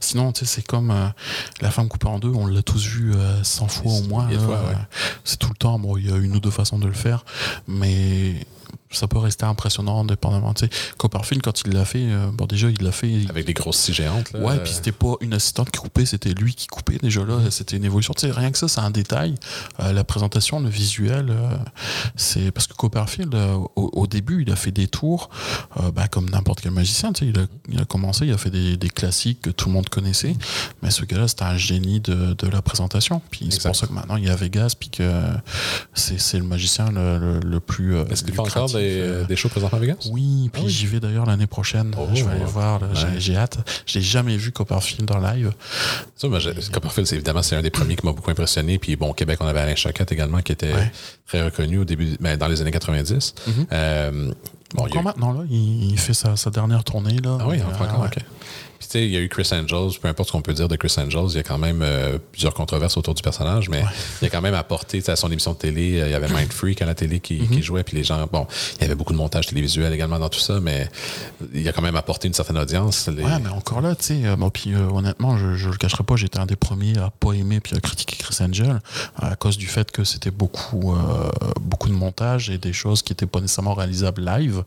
[0.00, 1.08] sinon, c'est comme euh,
[1.60, 2.28] la femme coupée en deux.
[2.28, 4.28] On l'a tous vu 100 fois au moins.
[5.24, 5.78] C'est tout le temps.
[5.78, 7.24] Bon, il y a une ou deux façons de le faire,
[7.66, 8.34] mais
[8.96, 10.54] ça peut rester impressionnant indépendamment.
[10.54, 13.26] Tu sais, Copperfield, quand il l'a fait, euh, bon, déjà, il l'a fait.
[13.28, 14.32] Avec des grosses scies géantes.
[14.32, 14.40] Là.
[14.40, 16.98] Ouais, et puis c'était pas une assistante qui coupait, c'était lui qui coupait.
[16.98, 18.14] Déjà là, c'était une évolution.
[18.14, 19.34] Tu sais, rien que ça, c'est un détail.
[19.80, 21.50] Euh, la présentation, le visuel, euh,
[22.16, 23.34] c'est parce que Copperfield,
[23.76, 25.28] au, début, il a fait des tours,
[25.94, 27.12] bah, comme n'importe quel magicien.
[27.12, 29.68] Tu sais, il a, il a, commencé, il a fait des, des, classiques que tout
[29.68, 30.34] le monde connaissait.
[30.82, 33.20] Mais ce gars-là, c'était un génie de, de, la présentation.
[33.30, 35.22] Puis c'est pour ça que maintenant, il y a Vegas, puis que
[35.94, 37.98] c'est le magicien le, le, plus.
[37.98, 38.34] Est-ce qu'il
[38.80, 40.08] euh, des, shows présents à Vegas?
[40.10, 41.94] Oui, puis ah j'y vais d'ailleurs l'année prochaine.
[41.98, 42.80] Oh, je vais aller voir,
[43.18, 43.58] j'ai hâte.
[43.86, 45.52] Je n'ai jamais vu Copperfield en live.
[46.16, 46.28] Ça,
[46.72, 48.78] Copperfield, évidemment, c'est un des premiers qui m'a beaucoup impressionné.
[48.78, 50.72] Puis bon, au Québec, on avait Alain Choquette également, qui était
[51.26, 53.34] très reconnu au début, ben, dans les années 90.
[53.34, 53.52] Mm-hmm.
[53.72, 54.32] Euh,
[54.76, 57.16] encore maintenant, là, il, fait sa, dernière tournée.
[57.18, 57.38] Là.
[57.40, 58.18] Ah oui, encore, ok
[58.94, 61.28] il y a eu Chris Angels, peu importe ce qu'on peut dire de Chris Angels,
[61.30, 63.82] il y a quand même euh, plusieurs controverses autour du personnage, mais
[64.22, 66.52] il a quand même apporté à son émission de télé, euh, il y avait Mind
[66.52, 67.62] Freak à la télé qui, mm-hmm.
[67.62, 70.38] jouait, puis les gens, bon, il y avait beaucoup de montage télévisuel également dans tout
[70.38, 70.88] ça, mais
[71.52, 73.08] il a quand même apporté une certaine audience.
[73.08, 76.16] Ouais, mais encore là, tu sais, euh, bon, puis honnêtement, je, je le cacherai pas,
[76.16, 78.80] j'étais un des premiers à pas aimer puis à critiquer Chris Angel
[79.16, 80.94] à cause du fait que c'était beaucoup,
[81.60, 84.57] beaucoup de montage et des choses qui étaient pas nécessairement réalisables live,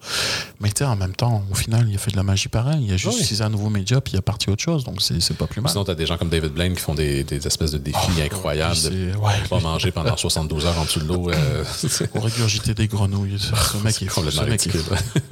[0.60, 2.84] mais tu sais, en même temps, au final, il a fait de la magie pareil,
[2.86, 5.38] il a juste utilisé un nouveau média puis il a parti autre chose, donc c'est
[5.38, 5.72] pas plus mal.
[5.72, 7.98] Sinon, tu as des gens comme David Blaine qui font des, des espèces de défis
[8.18, 9.12] oh, incroyables de
[9.50, 11.30] pas manger pendant 72 heures en dessous de l'eau.
[11.30, 11.64] Euh,
[12.16, 13.40] Ou régurgiter des grenouilles.
[13.40, 14.82] Ce mec est complètement ridicule.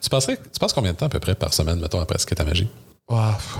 [0.00, 2.26] tu, penserais, tu passes combien de temps à peu près par semaine, mettons, après ce
[2.26, 2.68] qu'est ta magie?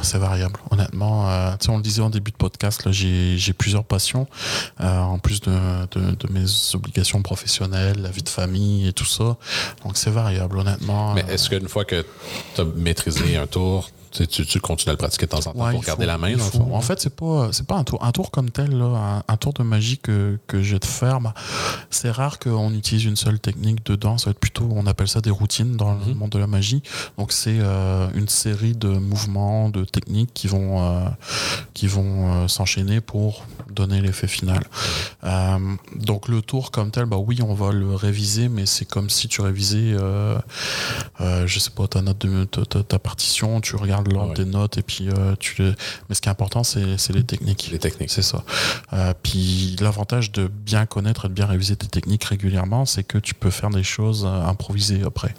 [0.03, 1.29] C'est variable, honnêtement.
[1.29, 4.27] Euh, on le disait en début de podcast, j'ai plusieurs passions,
[4.81, 5.53] euh, en plus de,
[5.91, 9.37] de, mes obligations professionnelles, la vie de famille et tout ça.
[9.85, 11.15] Donc c'est variable, honnêtement.
[11.15, 12.05] Mais est-ce qu'une fois que
[12.55, 15.71] tu as maîtrisé un tour, tu, tu, continues à le pratiquer de temps en temps
[15.71, 16.35] pour garder la main,
[16.71, 19.53] En fait, c'est pas, c'est pas un tour, un tour comme tel, là, un, tour
[19.53, 21.21] de magie que, que j'ai de faire.
[21.21, 21.35] Bah,
[21.91, 24.19] c'est rare qu'on utilise une seule technique dedans.
[24.19, 26.15] Ça va être plutôt, on appelle ça des routines dans le mhm.
[26.15, 26.83] monde de la magie.
[27.19, 31.09] Donc, c'est euh, une série de mouvements, de techniques qui vont, euh,
[31.75, 34.63] qui vont euh, s'enchaîner pour donner l'effet final.
[35.97, 39.29] donc, le tour comme tel, bah oui, on va le réviser, mais c'est comme si
[39.29, 39.97] tu révisais,
[41.19, 44.83] je sais pas, ta note de ta, ta partition, tu regardes l'ordre des notes et
[44.83, 47.71] puis euh, tu mais ce qui est important c'est les techniques.
[47.73, 48.11] Les techniques.
[48.11, 48.43] C'est ça.
[48.93, 53.19] Euh, puis l'avantage de bien connaître et de bien réviser tes techniques régulièrement c'est que
[53.19, 55.35] tu peux faire des choses euh, improvisées après.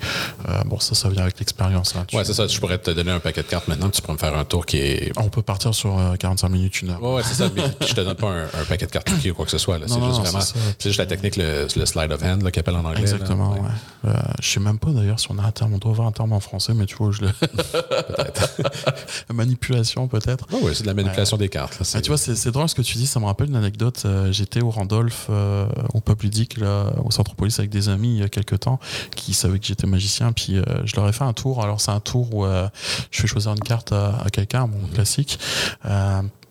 [0.66, 2.06] Bon ça ça vient avec l'expérience hein.
[2.14, 2.48] ouais c'est ça.
[2.48, 4.66] Je pourrais te donner un paquet de cartes maintenant tu pourrais me faire un tour
[4.66, 7.02] qui est on peut partir sur 45 minutes une heure.
[7.02, 9.52] Ouais, c'est ça mais je te donne pas un, paquet de cartes ou quoi que
[9.52, 12.76] ce soit c'est juste vraiment c'est juste la technique le, slide of hand qui appelle
[12.76, 14.12] en anglais exactement ouais.
[14.42, 16.34] je sais même pas d'ailleurs si on a un terme on doit avoir un terme
[16.34, 18.53] en français mais tu vois je le peut-être
[19.34, 20.48] manipulation peut-être.
[20.52, 21.82] Oh oui, c'est de la manipulation des cartes.
[21.94, 24.04] Ah, tu vois, c'est drôle ce que tu dis, ça me rappelle une anecdote.
[24.06, 28.16] Euh, j'étais au Randolph, euh, au Peuple Ludique, là, au Centre Police, avec des amis
[28.16, 28.80] il y a quelques temps
[29.16, 30.32] qui savaient que j'étais magicien.
[30.32, 31.64] Puis euh, je leur ai fait un tour.
[31.64, 35.40] Alors, c'est un tour où je fais choisir une carte à, quelqu'un, mon classique.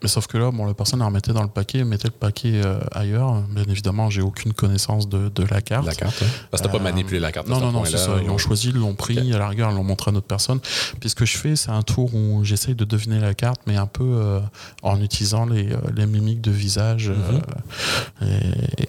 [0.03, 2.61] Mais sauf que là, bon, la personne la remettait dans le paquet, mettait le paquet
[2.65, 3.43] euh, ailleurs.
[3.51, 5.87] Bien évidemment, j'ai aucune connaissance de, de, la carte.
[5.87, 7.49] La carte, Parce que t'as pas manipulé la carte.
[7.49, 8.17] Non, non, non, c'est ça.
[8.21, 10.61] Ils l'ont choisi, ils l'ont pris, à la rigueur, ils l'ont montré à notre personne.
[11.01, 13.77] Puis ce que je fais, c'est un tour où j'essaye de deviner la carte, mais
[13.77, 14.41] un peu
[14.83, 17.11] en utilisant les, les, mimiques de visage.
[17.11, 18.29] Mhm.
[18.29, 18.87] et,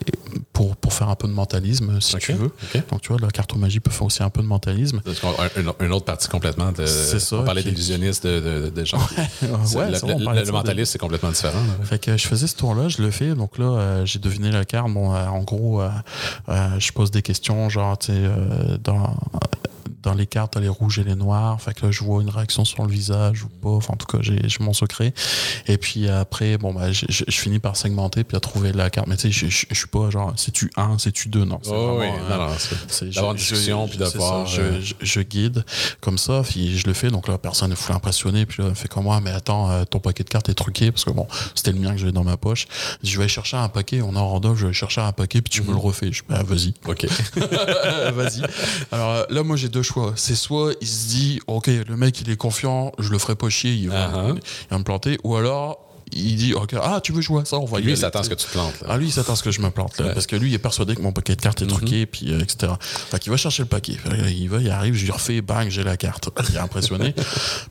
[0.53, 2.51] pour, pour faire un peu de mentalisme, si tu veux.
[2.89, 5.01] Donc, tu vois, la cartomagie peut faire aussi un peu de mentalisme.
[5.79, 6.85] Une, autre partie complètement de.
[6.85, 7.37] C'est ça.
[7.37, 8.99] On parlait d'illusionnistes de, de, gens.
[9.73, 11.59] Ouais, le, mentalisme, c'est complètement différent.
[11.83, 13.33] Fait que je faisais ce tour-là, je le fais.
[13.33, 14.91] Donc là, euh, j'ai deviné la carte.
[14.91, 15.89] Bon, euh, en gros, euh,
[16.77, 18.21] je pose des questions, genre, tu sais,
[18.83, 19.17] dans
[20.01, 21.61] dans les cartes, les rouges et les noirs.
[21.61, 23.69] Fait que là, je vois une réaction sur le visage ou pas.
[23.69, 25.13] Enfin, en tout cas, j'ai mon secret.
[25.67, 29.07] Et puis après, bon, bah, je, finis par segmenter puis à trouver la carte.
[29.07, 31.59] Mais tu sais, je, je, suis pas genre, c'est-tu un, c'est-tu deux, non.
[31.67, 32.47] Oh, oui, non,
[32.87, 34.47] c'est d'avoir une discussion puis d'avoir.
[34.59, 35.63] Euh, je, guide
[36.01, 37.09] comme ça, puis je le fais.
[37.09, 38.45] Donc là, personne est fou impressionné.
[38.45, 40.91] Puis là, elle fait comme moi, mais attends, euh, ton paquet de cartes est truqué
[40.91, 42.67] parce que bon, c'était le mien que j'avais dans ma poche.
[43.03, 45.49] Je vais chercher un paquet, on est en random, je vais chercher un paquet, puis
[45.49, 45.79] tu me le mhm.
[45.79, 46.11] refais.
[46.11, 46.73] Je dis, bah, vas-y.
[46.85, 47.05] Ok.
[48.13, 48.41] vas-y.
[48.91, 52.21] Alors euh, là, moi, j'ai deux choix c'est soit il se dit, ok, le mec
[52.21, 54.37] il est confiant, je le ferai pas chier, il va, uh-huh.
[54.37, 57.57] il va me planter, ou alors il dit ok ah tu veux jouer à ça
[57.57, 59.33] on va lui il s'attend à ce que tu te plantes ah lui il s'attend
[59.33, 61.35] à ce que je me plante parce que lui il est persuadé que mon paquet
[61.35, 62.07] de cartes est truqué mm-hmm.
[62.07, 62.73] puis euh, etc
[63.13, 63.97] fait qu'il va chercher le paquet.
[64.35, 66.29] Il va il arrive je lui refais bang j'ai la carte.
[66.49, 67.13] Il est impressionné.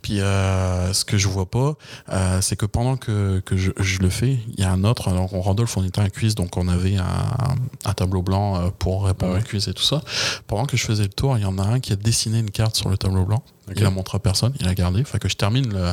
[0.03, 1.75] Puis euh, ce que je vois pas
[2.11, 5.09] euh, c'est que pendant que, que je, je, le fais il y a un autre.
[5.09, 9.39] Alors Randolph on était un quiz donc on avait un, un tableau blanc pour répondre
[9.39, 10.03] au quiz et tout ça.
[10.47, 12.51] Pendant que je faisais le tour il y en a un qui a dessiné une
[12.51, 13.43] carte sur le tableau blanc
[13.77, 15.05] il a montré à personne, il a gardé.
[15.05, 15.93] Fait que je termine le,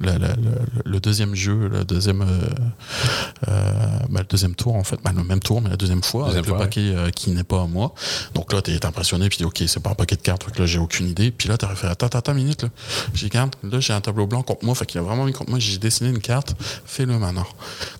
[0.00, 0.18] le,
[0.84, 2.26] le, deuxième jeu, le deuxième, euh,
[3.48, 3.72] euh,
[4.08, 6.46] bah, le deuxième tour en fait, bah, le même tour mais la deuxième fois avec
[6.46, 7.94] le paquet euh, qui n'est pas à moi.
[8.34, 10.78] Donc là t'es impressionné puis ok c'est pas un paquet de cartes, que là j'ai
[10.78, 11.30] aucune idée.
[11.30, 12.68] Puis là t'as fait attends attends minute là,
[13.14, 15.58] j'ai là j'ai un tableau blanc contre moi, fait qu'il a vraiment mis contre moi,
[15.58, 17.46] j'ai dessiné une carte, fais-le maintenant.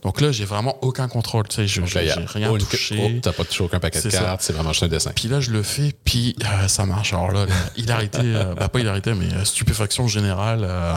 [0.03, 3.01] Donc là j'ai vraiment aucun contrôle, tu sais, j'ai rien touché.
[3.03, 5.12] Oh, t'as pas touché aucun paquet de cartes, c'est vraiment juste un dessin.
[5.14, 6.37] Puis là je le fais, puis
[6.69, 7.12] ça marche.
[7.12, 8.19] Alors là, il a arrêté,
[8.57, 10.61] bah pas il a arrêté mais euh, stupéfaction générale.
[10.64, 10.94] Euh,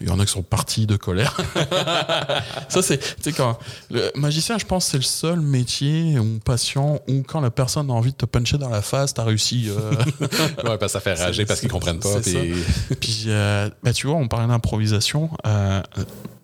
[0.00, 1.36] il y en a qui sont partis de colère.
[2.68, 3.58] ça, c'est, tu sais, quand
[3.90, 7.92] le magicien, je pense, c'est le seul métier ou passion où quand la personne a
[7.92, 9.68] envie de te puncher dans la face, t'as réussi.
[9.68, 9.90] Euh...
[10.20, 12.20] ouais, parce que ça fait rager parce qu'ils comprennent pas.
[12.20, 12.54] Puis,
[13.00, 15.30] puis euh, bah, tu vois, on parlait d'improvisation.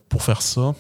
[0.09, 0.75] pour faire ça,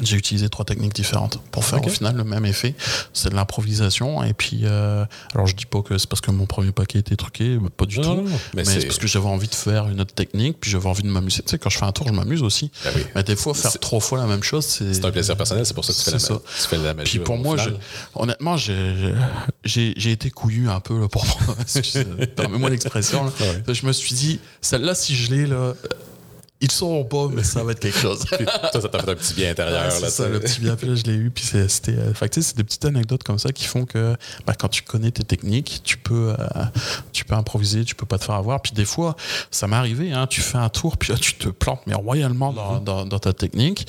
[0.00, 2.74] j'ai utilisé trois techniques différentes pour faire au final le même effet.
[3.12, 6.46] C'est de l'improvisation et puis euh, alors je dis pas que c'est parce que mon
[6.46, 8.24] premier paquet était truqué, pas du tout.
[8.54, 11.08] mais, c'est parce que j'avais envie de faire une autre technique puis j'avais envie de
[11.08, 11.42] m'amuser.
[11.42, 12.70] Tu sais quand je fais un tour, je m'amuse aussi.
[12.86, 15.66] Ah mais des fois faire trois fois la même chose, c'est c'est un plaisir personnel.
[15.66, 16.40] C'est pour ça que tu fais, la, ça.
[16.60, 17.18] Tu fais la magie.
[17.18, 17.56] Puis pour moi,
[18.14, 21.56] honnêtement, j'ai été couillu un peu là, pour moi.
[22.36, 23.32] Permets-moi l'expression.
[23.68, 25.74] Je me suis dit celle-là si je l'ai là
[26.62, 28.24] ils sauront pas, mais ça va être quelque chose.
[28.28, 29.82] toi, ça t'a fait un petit bien intérieur.
[30.00, 31.30] là, ça, le petit bien, puis là, je l'ai eu.
[31.30, 31.92] Puis c'était.
[31.92, 35.24] Euh, c'est des petites anecdotes comme ça qui font que bah, quand tu connais tes
[35.24, 36.64] techniques, tu peux, euh,
[37.12, 38.62] tu peux improviser, tu peux pas te faire avoir.
[38.62, 39.16] Puis des fois,
[39.50, 42.52] ça m'est arrivé, hein, tu fais un tour, puis là, tu te plantes, mais royalement
[42.52, 42.84] dans, mhm.
[42.84, 43.86] dans, dans ta technique,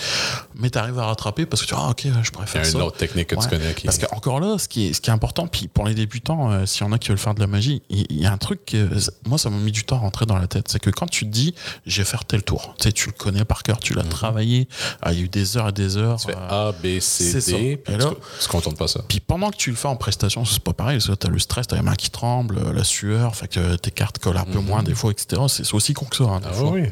[0.56, 2.72] mais tu arrives à rattraper parce que tu dis, ah, ok, je pourrais faire ça.
[2.72, 3.74] Il y a une autre technique que tu connais.
[3.74, 3.86] Qui...
[3.86, 6.66] Parce qu'encore là, ce qui, est, ce qui est important, puis pour les débutants, euh,
[6.66, 8.66] s'il y en a qui veulent faire de la magie, il y, a un truc,
[8.66, 8.90] que,
[9.28, 10.68] moi, ça m'a mis du temps à rentrer dans la tête.
[10.70, 11.54] C'est que quand tu te dis,
[11.86, 14.10] je vais faire tel tour, tu sais, tu le connais par cœur, tu l'as mhm.
[14.10, 14.68] travaillé.
[15.02, 16.18] Ah, il y a eu des heures et des heures.
[16.20, 17.84] Tu fais A, B, C, D.
[17.88, 18.12] Là,
[18.50, 19.02] tu ne pas ça.
[19.08, 21.00] Puis pendant que tu le fais en prestation, c'est pas pareil.
[21.00, 23.92] Tu as le stress, tu as les mains qui tremblent, la sueur, fait que tes
[23.92, 24.66] cartes collent un peu mhm.
[24.66, 25.42] moins des fois, etc.
[25.48, 26.24] C'est aussi con que ça.
[26.26, 26.84] Hein, ah, oui.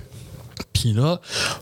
[0.73, 1.19] Puis là,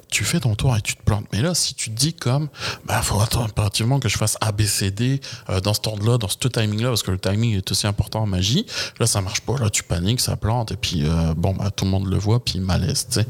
[0.09, 1.25] tu fais ton tour et tu te plantes.
[1.33, 2.47] Mais là, si tu te dis comme,
[2.85, 7.03] bah, faut impérativement que je fasse ABCD euh, dans ce temps-là, dans ce timing-là, parce
[7.03, 8.65] que le timing est aussi important en magie.
[8.99, 9.57] Là, ça marche pas.
[9.57, 10.71] Là, tu paniques, ça plante.
[10.71, 13.27] Et puis, euh, bon, bah, tout le monde le voit, puis malaise, tu sais.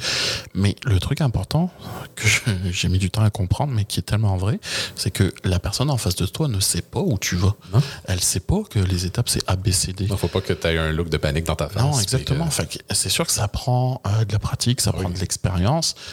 [0.54, 1.72] Mais le truc important,
[2.16, 2.28] que
[2.72, 4.60] j'ai mis du temps à comprendre, mais qui est tellement vrai,
[4.96, 7.56] c'est que la personne en face de toi ne sait pas où tu vas.
[7.74, 7.82] Non.
[8.06, 10.08] Elle sait pas que les étapes, c'est ABCD.
[10.10, 11.82] Il faut pas que tu aies un look de panique dans ta face.
[11.82, 12.50] Non, exactement.
[12.92, 15.59] c'est sûr que ça prend euh, de la pratique, ça prend de l'expérience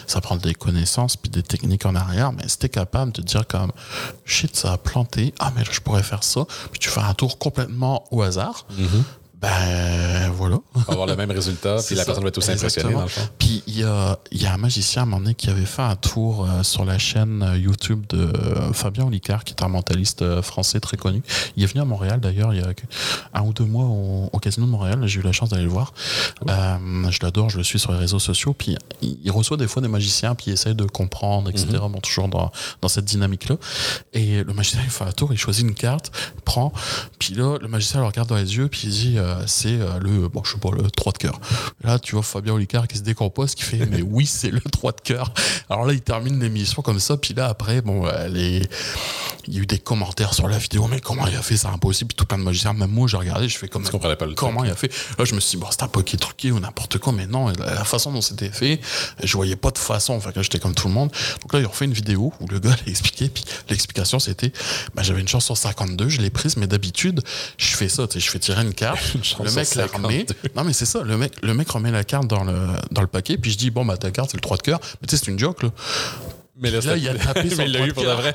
[0.07, 3.45] ça prend des connaissances puis des techniques en arrière, mais si t'es capable de dire
[3.47, 3.71] comme
[4.25, 7.37] shit, ça a planté, ah mais je pourrais faire ça, puis tu fais un tour
[7.37, 9.03] complètement au hasard, mm-hmm.
[9.39, 10.57] Ben voilà.
[10.87, 13.21] avoir le même résultat, puis la personne va être aussi impressionnée dans le fond.
[13.37, 15.83] Puis il y a, y a, un magicien à un moment donné qui avait fait
[15.83, 19.67] un tour euh, sur la chaîne euh, YouTube de euh, Fabien Olicard, qui est un
[19.67, 21.21] mentaliste français très connu.
[21.55, 22.69] Il est venu à Montréal d'ailleurs il y a
[23.33, 25.01] un ou deux mois au, Casino de Montréal.
[25.05, 25.93] J'ai eu la chance d'aller le voir.
[26.47, 28.53] je l'adore, je le suis sur les réseaux sociaux.
[28.53, 31.67] Puis il, reçoit des fois des magiciens, puis il essaye de comprendre, etc.
[31.73, 31.91] Mhm.
[31.91, 33.57] Bon, toujours dans, dans cette dynamique-là.
[34.13, 36.71] Et le magicien, il fait un tour, il choisit une carte, il prend,
[37.19, 40.43] puis là, le magicien le regarde dans les yeux, puis il dit c'est le, bon,
[40.43, 41.39] je sais pas, le 3 de cœur.
[41.83, 44.91] Là, tu vois Fabien Olicard qui se décompose, qui fait, mais oui, c'est le 3
[44.93, 45.33] de cœur.
[45.69, 48.61] Alors là, il termine l'émission comme ça, puis là, après, bon, les...
[49.47, 51.67] il y a eu des commentaires sur la vidéo, mais comment il a fait, c'est
[51.67, 54.33] impossible, puis tout plein de magiciens, même moi, j'ai regardé, je fais comme, pas le
[54.33, 54.91] comment il a fait?
[55.17, 57.47] Là, je me suis dit, bon, c'est un qui truqué ou n'importe quoi, mais non,
[57.49, 58.79] la façon dont c'était fait,
[59.23, 61.11] je voyais pas de façon, enfin, que j'étais comme tout le monde.
[61.41, 64.51] Donc là, ils ont fait une vidéo où le gars l'a expliqué, puis l'explication, c'était,
[64.95, 67.21] bah, j'avais une chance sur 52, je l'ai prise, mais d'habitude,
[67.57, 68.99] je fais ça, tu sais, je fais tirer une carte,
[69.43, 70.25] le mec la remet.
[70.55, 73.07] Non, mais c'est ça, le mec, le mec remet la carte dans le, dans le
[73.07, 74.79] paquet, puis je dis, bon, bah, ta carte, c'est le 3 de cœur.
[75.01, 75.69] Mais tu sais, c'est une joke, là.
[76.59, 78.33] Mais là, il a tapé mais il l'a eu pour de vrai.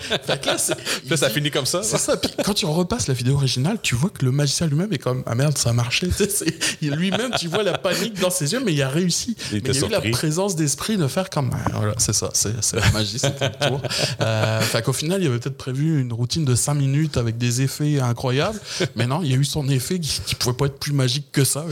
[1.08, 1.82] là, ça finit comme ça.
[1.82, 2.16] C'est ça.
[2.16, 5.22] Puis quand tu repasses la vidéo originale, tu vois que le magicien lui-même est comme
[5.26, 6.08] Ah merde, ça a marché.
[6.82, 9.36] lui-même, tu vois la panique dans ses yeux, mais il a réussi.
[9.52, 12.30] Il, mais il a eu la présence d'esprit de faire comme ah, Voilà, c'est ça.
[12.32, 13.82] C'est la magie, c'était le tour.
[14.20, 17.62] Euh, fait qu'au final, il avait peut-être prévu une routine de 5 minutes avec des
[17.62, 18.60] effets incroyables.
[18.94, 21.26] Mais non, il y a eu son effet qui, qui pouvait pas être plus magique
[21.32, 21.66] que ça.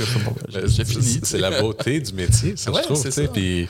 [0.66, 1.20] J'ai fini.
[1.22, 3.32] C'est la beauté du métier, ça, je trouve.
[3.32, 3.68] Puis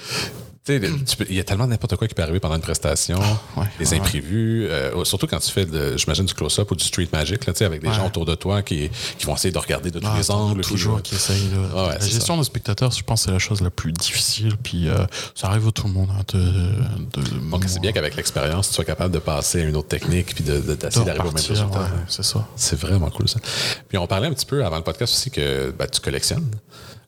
[0.68, 3.18] il y a tellement n'importe quoi qui peut arriver pendant une prestation,
[3.56, 7.46] ah, des imprévus, euh, surtout quand tu fais, j'imagine, du close-up ou du street magic,
[7.46, 10.06] là, avec des gens autour de toi qui, qui, vont essayer de regarder de tous
[10.06, 10.60] ah, les angles.
[10.60, 11.50] Toujours qui, essayent.
[11.74, 14.56] la gestion de spectateurs, je pense, c'est la chose la plus difficile.
[14.62, 16.10] Puis euh, ça arrive à tout le monde.
[16.10, 19.88] Hein, de, Donc c'est bien qu'avec l'expérience, tu sois capable de passer à une autre
[19.88, 21.88] technique puis d'essayer d'arriver au même résultat.
[22.06, 22.46] c'est ça.
[22.56, 23.40] C'est vraiment cool ça.
[23.88, 26.46] Puis on parlait un petit peu avant le podcast aussi que ben, tu collectionnes.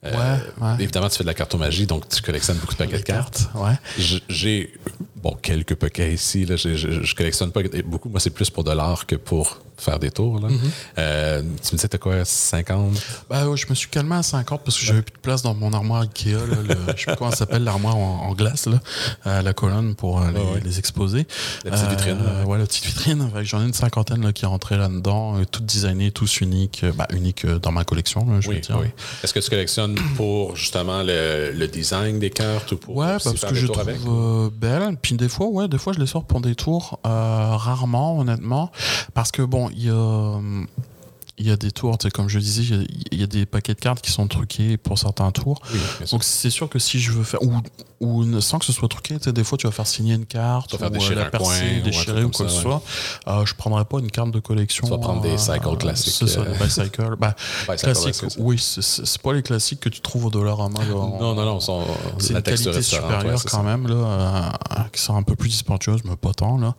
[0.04, 3.02] Euh, ouais, Évidemment, tu fais de la cartomagie, donc tu collectionnes beaucoup de paquets de
[3.02, 3.48] cartes.
[3.54, 3.74] Ouais.
[4.28, 4.72] J'ai
[5.16, 6.44] bon quelques paquets ici.
[6.44, 8.08] Là, je, je, collectionne pas beaucoup.
[8.08, 10.40] Moi, c'est plus pour de l'art que pour faire des tours.
[10.40, 10.48] Là.
[10.48, 10.70] Mm-hmm.
[10.98, 12.92] euh, tu me disais, t'as quoi, 50?
[13.28, 15.54] Ben, ouais, je me suis calmé à 50 parce que j'avais plus de place dans
[15.54, 16.32] mon armoire Ikea.
[16.32, 18.80] Là, le, je sais pas comment ça s'appelle, l'armoire en, glace, là,
[19.24, 20.30] à la colonne pour euh,
[20.64, 21.26] les, exposer.
[21.64, 22.18] La petite vitrine.
[22.20, 23.30] Euh, ouais, la petite vitrine.
[23.42, 27.06] J'en ai une cinquantaine là, qui est rentrée là-dedans, euh, toutes designées, tous uniques, bah,
[27.12, 28.78] uniques dans ma collection, là, je oui, veux dire.
[28.80, 28.88] Oui.
[29.22, 33.40] Est-ce que tu collectionnes pour justement le, le, design des cartes ou pour Ouais, parce
[33.40, 34.96] que je trouve belle.
[35.00, 38.70] Puis des fois, ouais, des fois, je les sors pour des tours, rarement, honnêtement,
[39.14, 40.40] parce que bon, il y a
[41.38, 42.62] il y a des tours, comme je disais,
[43.10, 45.60] il y, a des paquets de cartes qui sont truqués pour certains tours.
[46.10, 47.60] Donc c'est sûr que si je veux faire, ou,
[48.00, 50.78] ou sans que ce soit truqué, des fois tu vas faire signer une carte, ou
[50.78, 52.82] faire déchirer la percer, déchirer ou, quoi que ce soit.
[53.28, 54.86] Euh, je prendrais pas une carte de collection.
[54.86, 56.12] Tu vas prendre des cycles euh, classiques.
[56.12, 57.16] C'est ça, des bicycles.
[57.18, 57.34] bah,
[57.76, 60.84] classiques, oui, c'est pas les classiques que tu trouves au dollar à main.
[60.84, 61.60] non, non, non,
[62.18, 66.16] c'est une qualité supérieure quand même, là, euh, qui sont un peu plus dispendieuses, mais
[66.16, 66.58] pas tant.
[66.58, 66.74] Là.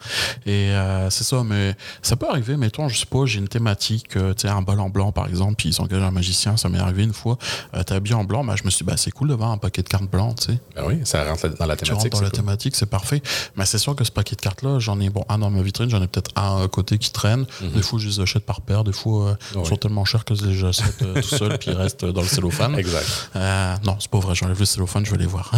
[0.45, 4.15] Et euh, c'est ça, mais ça peut arriver, mettons, je sais pas, j'ai une thématique,
[4.47, 6.57] tu un bal en blanc, par exemple, puis ils engagent un magicien.
[6.57, 7.37] Ça m'est arrivé une fois.
[7.75, 9.57] Euh, T'es habillé en blanc, bah, je me suis dit, bah, c'est cool d'avoir un
[9.57, 10.59] paquet de cartes blanches, tu sais.
[10.75, 12.11] Ben oui, ça rentre dans la thématique.
[12.11, 13.21] dans la thématique, c'est parfait.
[13.55, 15.89] Mais c'est sûr que ce paquet de cartes-là, j'en ai bon, un dans ma vitrine,
[15.89, 17.45] j'en ai peut-être un à côté qui traîne.
[17.61, 17.71] Mhm.
[17.71, 18.83] Des fois, je les achète par paire.
[18.83, 21.71] Des fois, euh, ils sont tellement chers que je les achète euh, tout seul, puis
[21.71, 22.75] ils restent dans le cellophane.
[22.77, 23.29] Exact.
[23.35, 24.35] Euh, non, c'est pas vrai.
[24.35, 25.51] J'enlève le cellophane, je vais les voir.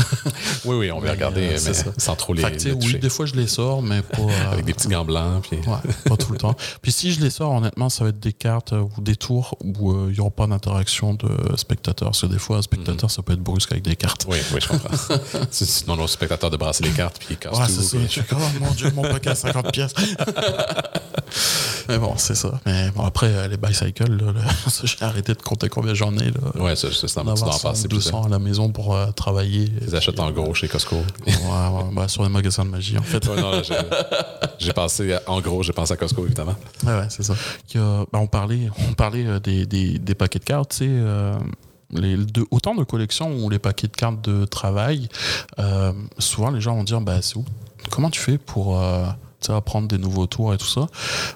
[0.66, 2.42] oui, oui, on va regarder, mais sans trop les.
[2.42, 4.18] Fait oui, des fois, je les sors, mais pas.
[4.52, 5.48] Avec des petits gants blancs.
[5.50, 5.60] Puis...
[6.06, 6.56] pas tout le temps.
[6.82, 10.08] Puis si je les sors, honnêtement, ça va être des cartes ou des tours où
[10.08, 12.10] il n'y aura pas d'interaction de spectateurs.
[12.10, 14.26] Parce que des fois, un spectateur, ça peut être brusque avec des cartes.
[14.30, 14.90] Oui, oui, je comprends.
[15.52, 17.98] Sinon, le spectateur de brasser les cartes puis il casse ouais, c'est ça.
[18.02, 19.94] Je suis comme, oh mon Dieu, mon paquet à 50 pièces.
[21.90, 22.60] mais bon, c'est ça.
[22.66, 24.18] Mais bon, après, euh, les bicycles,
[24.84, 26.32] j'ai arrêté de compter combien j'en ai.
[26.32, 26.62] Là.
[26.62, 26.88] Ouais, c'est.
[27.20, 29.72] On va passer 200 à la maison pour euh, travailler.
[29.82, 30.96] Ils achètent en gros chez Costco.
[30.96, 33.28] ouais, ouais bah, sur les magasins de magie, en fait.
[34.60, 36.56] j'ai pensé, en gros, j'ai pensé à Costco, évidemment.
[36.86, 37.36] Ouais, ouais, c'est ça.
[37.74, 40.88] bah, on parlait, on parlait euh, des, paquets de cartes, sais.
[40.90, 41.38] Euh,
[42.52, 45.08] autant de collections ou les paquets de cartes de travail,
[45.60, 47.46] euh, souvent les gens vont dire bah, c'est où?
[47.92, 48.82] Comment tu fais pour,
[49.54, 50.88] apprendre des nouveaux tours et tout ça.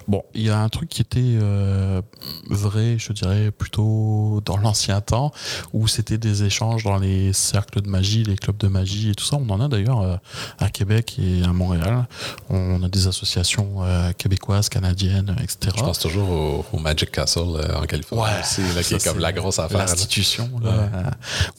[0.08, 2.02] Bon, il y a un truc qui était euh,
[2.50, 5.32] vrai, je dirais, plutôt dans l'ancien temps,
[5.74, 9.26] où c'était des échanges dans les cercles de magie, les clubs de magie et tout
[9.26, 9.38] ça.
[9.38, 10.15] On en a d'ailleurs euh,
[10.60, 12.08] à Québec et à Montréal.
[12.50, 15.76] On a des associations euh, québécoises, canadiennes, etc.
[15.78, 17.41] Je pense toujours au, Magic Castle
[17.76, 19.80] en Californie ouais, aussi, là, qui est comme la grosse affaire.
[19.80, 20.50] L'institution,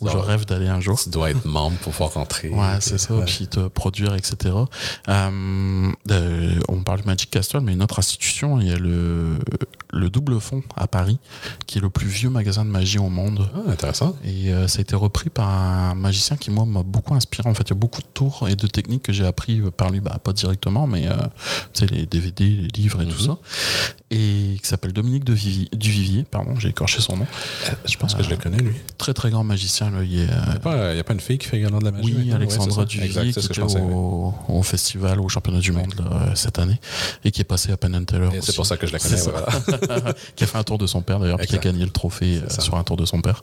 [0.00, 0.98] où je rêve d'aller un jour.
[0.98, 2.48] Tu dois être membre pour pouvoir rentrer.
[2.48, 4.54] Ouais, c'est ça, puis te produire, etc.
[5.08, 5.92] Euh,
[6.68, 9.38] on parle de Magic Castle, mais une autre institution, il y a le,
[9.92, 11.18] le Double Fond à Paris,
[11.66, 13.48] qui est le plus vieux magasin de magie au monde.
[13.54, 14.16] Ah, intéressant.
[14.24, 17.48] Et euh, ça a été repris par un magicien qui, moi, m'a beaucoup inspiré.
[17.48, 19.90] En fait, il y a beaucoup de tours et de techniques que j'ai appris par
[19.90, 21.14] lui, bah, pas directement, mais euh,
[21.90, 23.26] les DVD, les livres et tout mhm.
[23.26, 23.38] ça.
[24.10, 25.34] Et qui s'appelle Dominique de
[25.76, 27.26] Duvivier, pardon, j'ai écorché son nom.
[27.84, 28.74] je pense que je le connais, lui.
[28.98, 29.92] Très, très grand magicien.
[30.02, 32.84] il n'y a, a, pas une fille qui fait également de la magie Oui, Alexandra
[32.84, 35.94] Duvivier, qui était au, festival, au championnat du monde
[36.34, 36.80] cette année
[37.24, 38.30] et qui est passé à Penn Teller.
[38.40, 39.16] C'est pour ça que je la connais.
[40.36, 42.74] qui a fait un tour de son père d'ailleurs, qui a gagné le trophée sur
[42.74, 43.42] un tour de son père.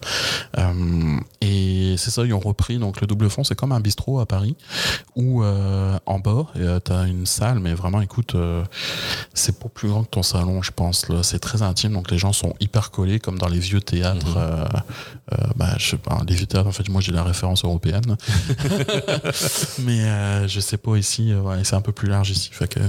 [1.41, 4.25] et c'est ça, ils ont repris donc le double fond, c'est comme un bistrot à
[4.25, 4.55] Paris
[5.15, 8.35] où en bas, tu as une salle, mais vraiment, écoute,
[9.33, 11.09] c'est pas plus grand que ton salon, je pense.
[11.09, 14.38] Là, c'est très intime, donc les gens sont hyper collés comme dans les vieux théâtres.
[14.38, 15.53] Mhm.
[15.55, 16.67] bah, je sais pas, les vieux théâtres.
[16.67, 18.01] En fait, moi j'ai la référence européenne,
[19.79, 21.33] mais je sais pas ici.
[21.33, 22.49] Ouais, c'est un peu plus large ici.
[22.51, 22.79] Fait que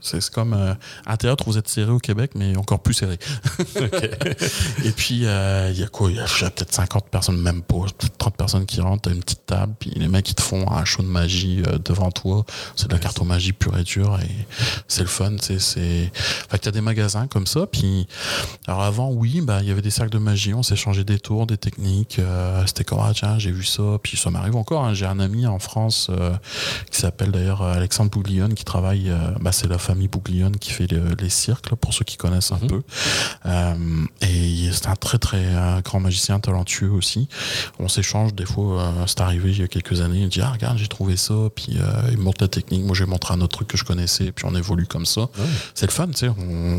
[0.00, 0.74] c'est comme euh,
[1.06, 3.18] un théâtre où vous êtes serré au Québec, mais encore plus serré.
[4.84, 6.10] Et puis, euh, il y a quoi?
[6.10, 7.84] Il y a, peut-être 50 personnes, même pas,
[8.18, 10.84] 30 personnes qui rentrent, t'as une petite table, puis les mecs, ils te font un
[10.84, 12.44] show de magie euh, devant toi.
[12.76, 14.46] C'est de la cartomagie pure et dure, et
[14.88, 15.58] c'est le fun, tu sais.
[15.58, 16.12] C'est...
[16.14, 18.06] Fait que t'as des magasins comme ça, puis...
[18.66, 21.46] Alors avant, oui, bah il y avait des cercles de magie, on s'échangeait des tours,
[21.46, 22.20] des techniques.
[22.66, 24.84] c'était comme, ah tiens, j'ai vu ça, puis ça m'arrive encore.
[24.84, 24.94] Hein.
[24.94, 26.10] J'ai un ami en France
[26.90, 31.28] qui s'appelle d'ailleurs Alexandre Bouglione, qui travaille, bah, c'est la famille Bouglione qui fait les
[31.28, 32.68] cirques, pour ceux qui connaissent un mhm.
[32.68, 32.82] peu.
[33.46, 33.74] Euh,
[34.20, 37.28] et c'est un très très euh, grand magicien talentueux aussi.
[37.78, 40.50] On s'échange des fois, euh, c'est arrivé il y a quelques années, il dit ah
[40.50, 41.78] regarde j'ai trouvé ça, puis
[42.10, 44.54] il montre la technique, moi j'ai montré un autre truc que je connaissais, puis on
[44.54, 45.28] évolue comme ça.
[45.74, 46.28] C'est le fun, tu sais,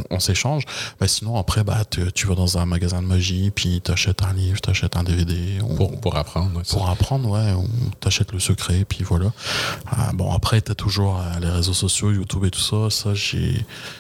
[0.10, 0.64] on, s'échange.
[1.00, 4.60] Bah, sinon après bah tu, vas dans un magasin de magie, puis t'achètes un livre,
[4.62, 5.60] t'achètes un DVD.
[5.76, 6.62] pour, pour apprendre.
[6.64, 7.68] pour apprendre, ouais, on
[8.00, 9.32] t'achète le secret, puis voilà.
[10.14, 12.88] bon après t'as toujours les réseaux sociaux, YouTube et tout ça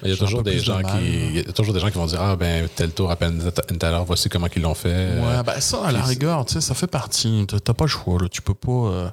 [0.03, 2.05] il y a toujours des gens qui, il y a toujours des gens qui vont
[2.05, 5.19] dire ah ben tel tour à peine tout à l'heure, voici comment ils l'ont fait.
[5.19, 7.45] Ouais, ben ça à la rigueur, tu sais, ça fait partie.
[7.63, 8.27] T'as pas le choix, là.
[8.29, 8.71] Tu peux pas.
[8.71, 9.09] Euh,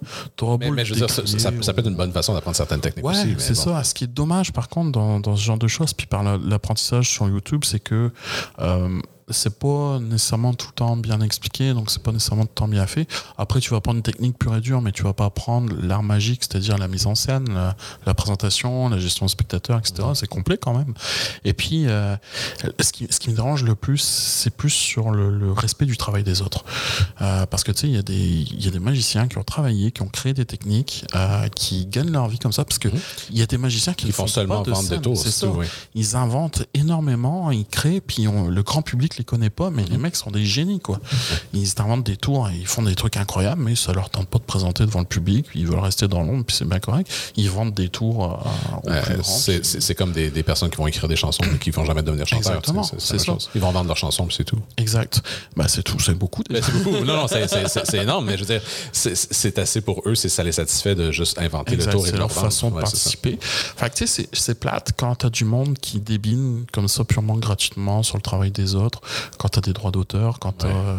[0.61, 3.05] mais, mais je veux dire, ça, ça, peut être une bonne façon d'apprendre certaines techniques
[3.05, 3.35] ouais, aussi.
[3.39, 3.83] c'est ça.
[3.85, 7.09] Ce qui est dommage, par contre, dans, dans ce genre de choses, puis par l'apprentissage
[7.09, 8.11] sur YouTube, c'est que
[8.61, 9.01] euh,
[9.33, 12.69] c'est pas nécessairement tout le temps bien expliqué, donc c'est pas nécessairement tout le temps
[12.69, 13.07] bien fait.
[13.39, 16.03] Après, tu vas apprendre une technique pure et dure, mais tu vas pas apprendre l'art
[16.03, 17.49] magique, c'est-à-dire la mise en scène,
[18.07, 20.09] la, présentation, la gestion spectateur, etc.
[20.15, 20.95] C'est complet quand même.
[21.45, 22.17] Et puis, euh,
[22.81, 26.23] ce, qui, ce qui me dérange le plus, c'est plus sur le, respect du travail
[26.23, 26.65] des autres.
[27.21, 29.45] Euh, parce que tu sais, il y, a des, y a des magiciens qui ont
[29.45, 32.89] travaillé, qui ont créé des techniques, euh, qui gagnent leur vie comme ça, parce que
[32.89, 33.01] mhm.
[33.31, 35.23] il y a des magiciens qui, font, seulement vendre des tours.
[35.95, 40.17] Ils inventent énormément, ils créent, puis le grand public les connaît pas, mais les mecs
[40.17, 40.99] sont des génies, quoi.
[41.53, 44.39] Ils inventent des tours et ils font des trucs incroyables, mais ça leur tente pas
[44.39, 45.47] de présenter devant le public.
[45.55, 47.11] Ils veulent rester dans l'ombre, puis c'est bien correct.
[47.37, 48.45] Ils vendent des tours
[49.23, 52.59] C'est comme des, personnes qui vont écrire des chansons, mais qui vont jamais devenir chanteurs.
[52.59, 52.83] Exactement.
[52.83, 53.37] C'est ça.
[53.55, 54.59] Ils vont vendre leurs chansons, puis c'est tout.
[54.77, 55.23] Exact.
[55.57, 56.01] Bah, c'est tout.
[56.01, 56.43] C'est beaucoup.
[56.51, 57.05] C'est beaucoup.
[57.05, 58.63] Non, non, c'est énorme, mais je veux dire,
[58.93, 62.33] c'est assez pour eux, ça les satisfait de juste inventer le tour et de leur
[62.33, 63.39] façon de participer.
[63.41, 68.03] Fait tu sais, c'est plate quand t'as du monde qui débine comme ça purement gratuitement
[68.03, 69.02] sur le travail des autres
[69.39, 70.97] quand tu as des droits d'auteur, quand euh,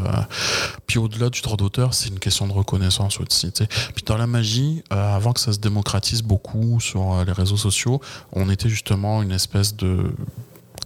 [0.87, 3.51] puis au-delà du droit d'auteur, c'est une question de reconnaissance aussi.
[3.51, 7.57] Puis dans la magie, euh, avant que ça se démocratise beaucoup sur euh, les réseaux
[7.57, 8.01] sociaux,
[8.31, 10.13] on était justement une espèce de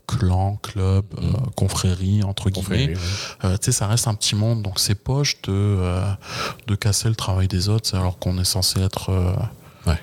[0.06, 1.52] clan, club, mm.
[1.56, 2.94] confrérie, entre guillemets.
[3.42, 5.80] tu sais, ça reste un petit monde, donc c'est poche de,
[6.68, 9.12] de casser le travail des autres, alors qu'on est censé être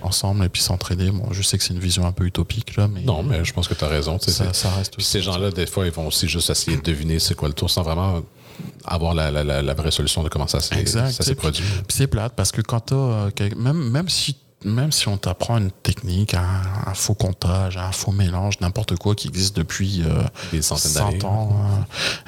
[0.03, 1.11] ensemble et puis s'entraider.
[1.11, 3.53] Bon, je sais que c'est une vision un peu utopique là, mais non, mais je
[3.53, 4.18] pense que tu as raison.
[4.18, 4.95] Ça, ça, reste.
[4.97, 7.55] Puis ces gens-là, des fois, ils vont aussi juste essayer de deviner c'est quoi le
[7.55, 8.22] tour sans vraiment
[8.85, 11.64] avoir la, la, la, vraie solution de comment ça s'est produit.
[11.89, 15.58] Puis c'est plate parce que quand tu euh, même même si même si on t'apprend
[15.58, 20.62] une technique, un, faux comptage, un faux mélange, n'importe quoi qui existe depuis euh, des
[20.62, 21.56] centaines 100 ans,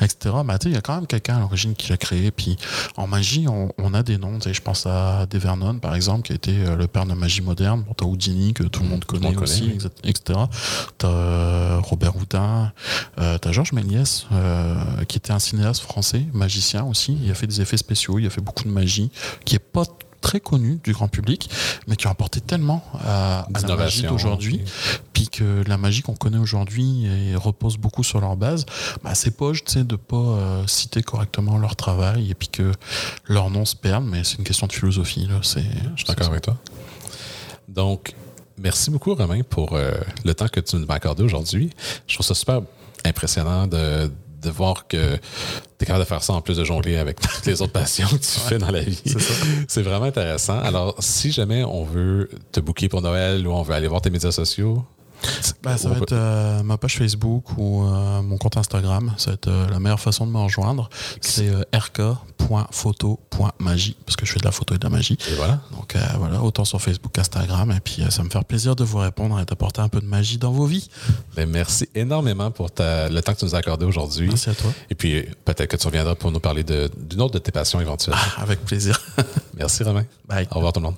[0.00, 0.34] euh, etc.
[0.44, 2.30] Bah, il y a quand même quelqu'un à l'origine qui l'a créé.
[2.30, 2.56] Puis
[2.96, 4.38] en magie, on, a des noms.
[4.44, 7.84] Je pense à Devernon, par exemple, qui a été euh, le père de magie moderne.
[7.86, 10.40] Bon, t'as Houdini, que tout le monde connaît aussi, etc.
[10.98, 12.72] T'as Robert Houdin,
[13.16, 14.26] t'as Georges Méliès,
[15.08, 17.16] qui était un cinéaste français, magicien aussi.
[17.22, 19.10] Il a fait des effets spéciaux, il a fait beaucoup de magie,
[19.44, 19.84] qui est pas
[20.20, 21.50] très connus du grand public,
[21.86, 24.62] mais qui ont apporté tellement à, la magie d'aujourd'hui,
[25.12, 27.06] puis que la magie qu'on connaît aujourd'hui
[27.36, 28.66] repose beaucoup sur leur base,
[29.02, 32.72] bah, c'est pas de de pas euh, citer correctement leur travail et puis que
[33.26, 35.26] leur nom se perde, mais c'est une question de philosophie.
[35.26, 35.40] Là.
[35.42, 36.56] C'est, Je suis d'accord avec toi.
[37.68, 38.14] Donc,
[38.58, 39.92] merci beaucoup, Romain, pour euh,
[40.24, 41.70] le temps que tu nous as accordé aujourd'hui.
[42.06, 42.60] Je trouve ça super
[43.04, 44.10] impressionnant de
[44.42, 45.20] de voir que tu
[45.82, 48.16] es capable de faire ça en plus de jongler avec toutes les autres passions que
[48.16, 49.02] tu fais dans la vie.
[49.68, 50.58] C'est vraiment intéressant.
[50.60, 54.10] Alors, si jamais on veut te booker pour Noël ou on veut aller voir tes
[54.10, 54.84] médias sociaux,
[55.62, 59.12] bah, ça va être euh, ma page Facebook ou euh, mon compte Instagram.
[59.16, 60.88] Ça va être euh, la meilleure façon de me rejoindre.
[61.20, 65.16] C'est rk.photo.magie parce que je fais de la photo et de la magie.
[65.30, 65.60] Et voilà.
[65.72, 67.72] Donc voilà, autant sur Facebook, Instagram.
[67.72, 70.38] Et puis ça me fait plaisir de vous répondre et d'apporter un peu de magie
[70.38, 70.88] dans vos vies.
[71.34, 74.28] Ben, merci énormément pour le temps que tu nous as accordé aujourd'hui.
[74.28, 74.72] Merci à toi.
[74.90, 78.14] Et puis peut-être que tu reviendras pour nous parler d'une autre de tes passions éventuelles.
[78.16, 78.98] Ah, avec plaisir.
[79.56, 80.04] merci Romain.
[80.26, 80.46] Bye.
[80.50, 80.96] Au revoir tout le monde.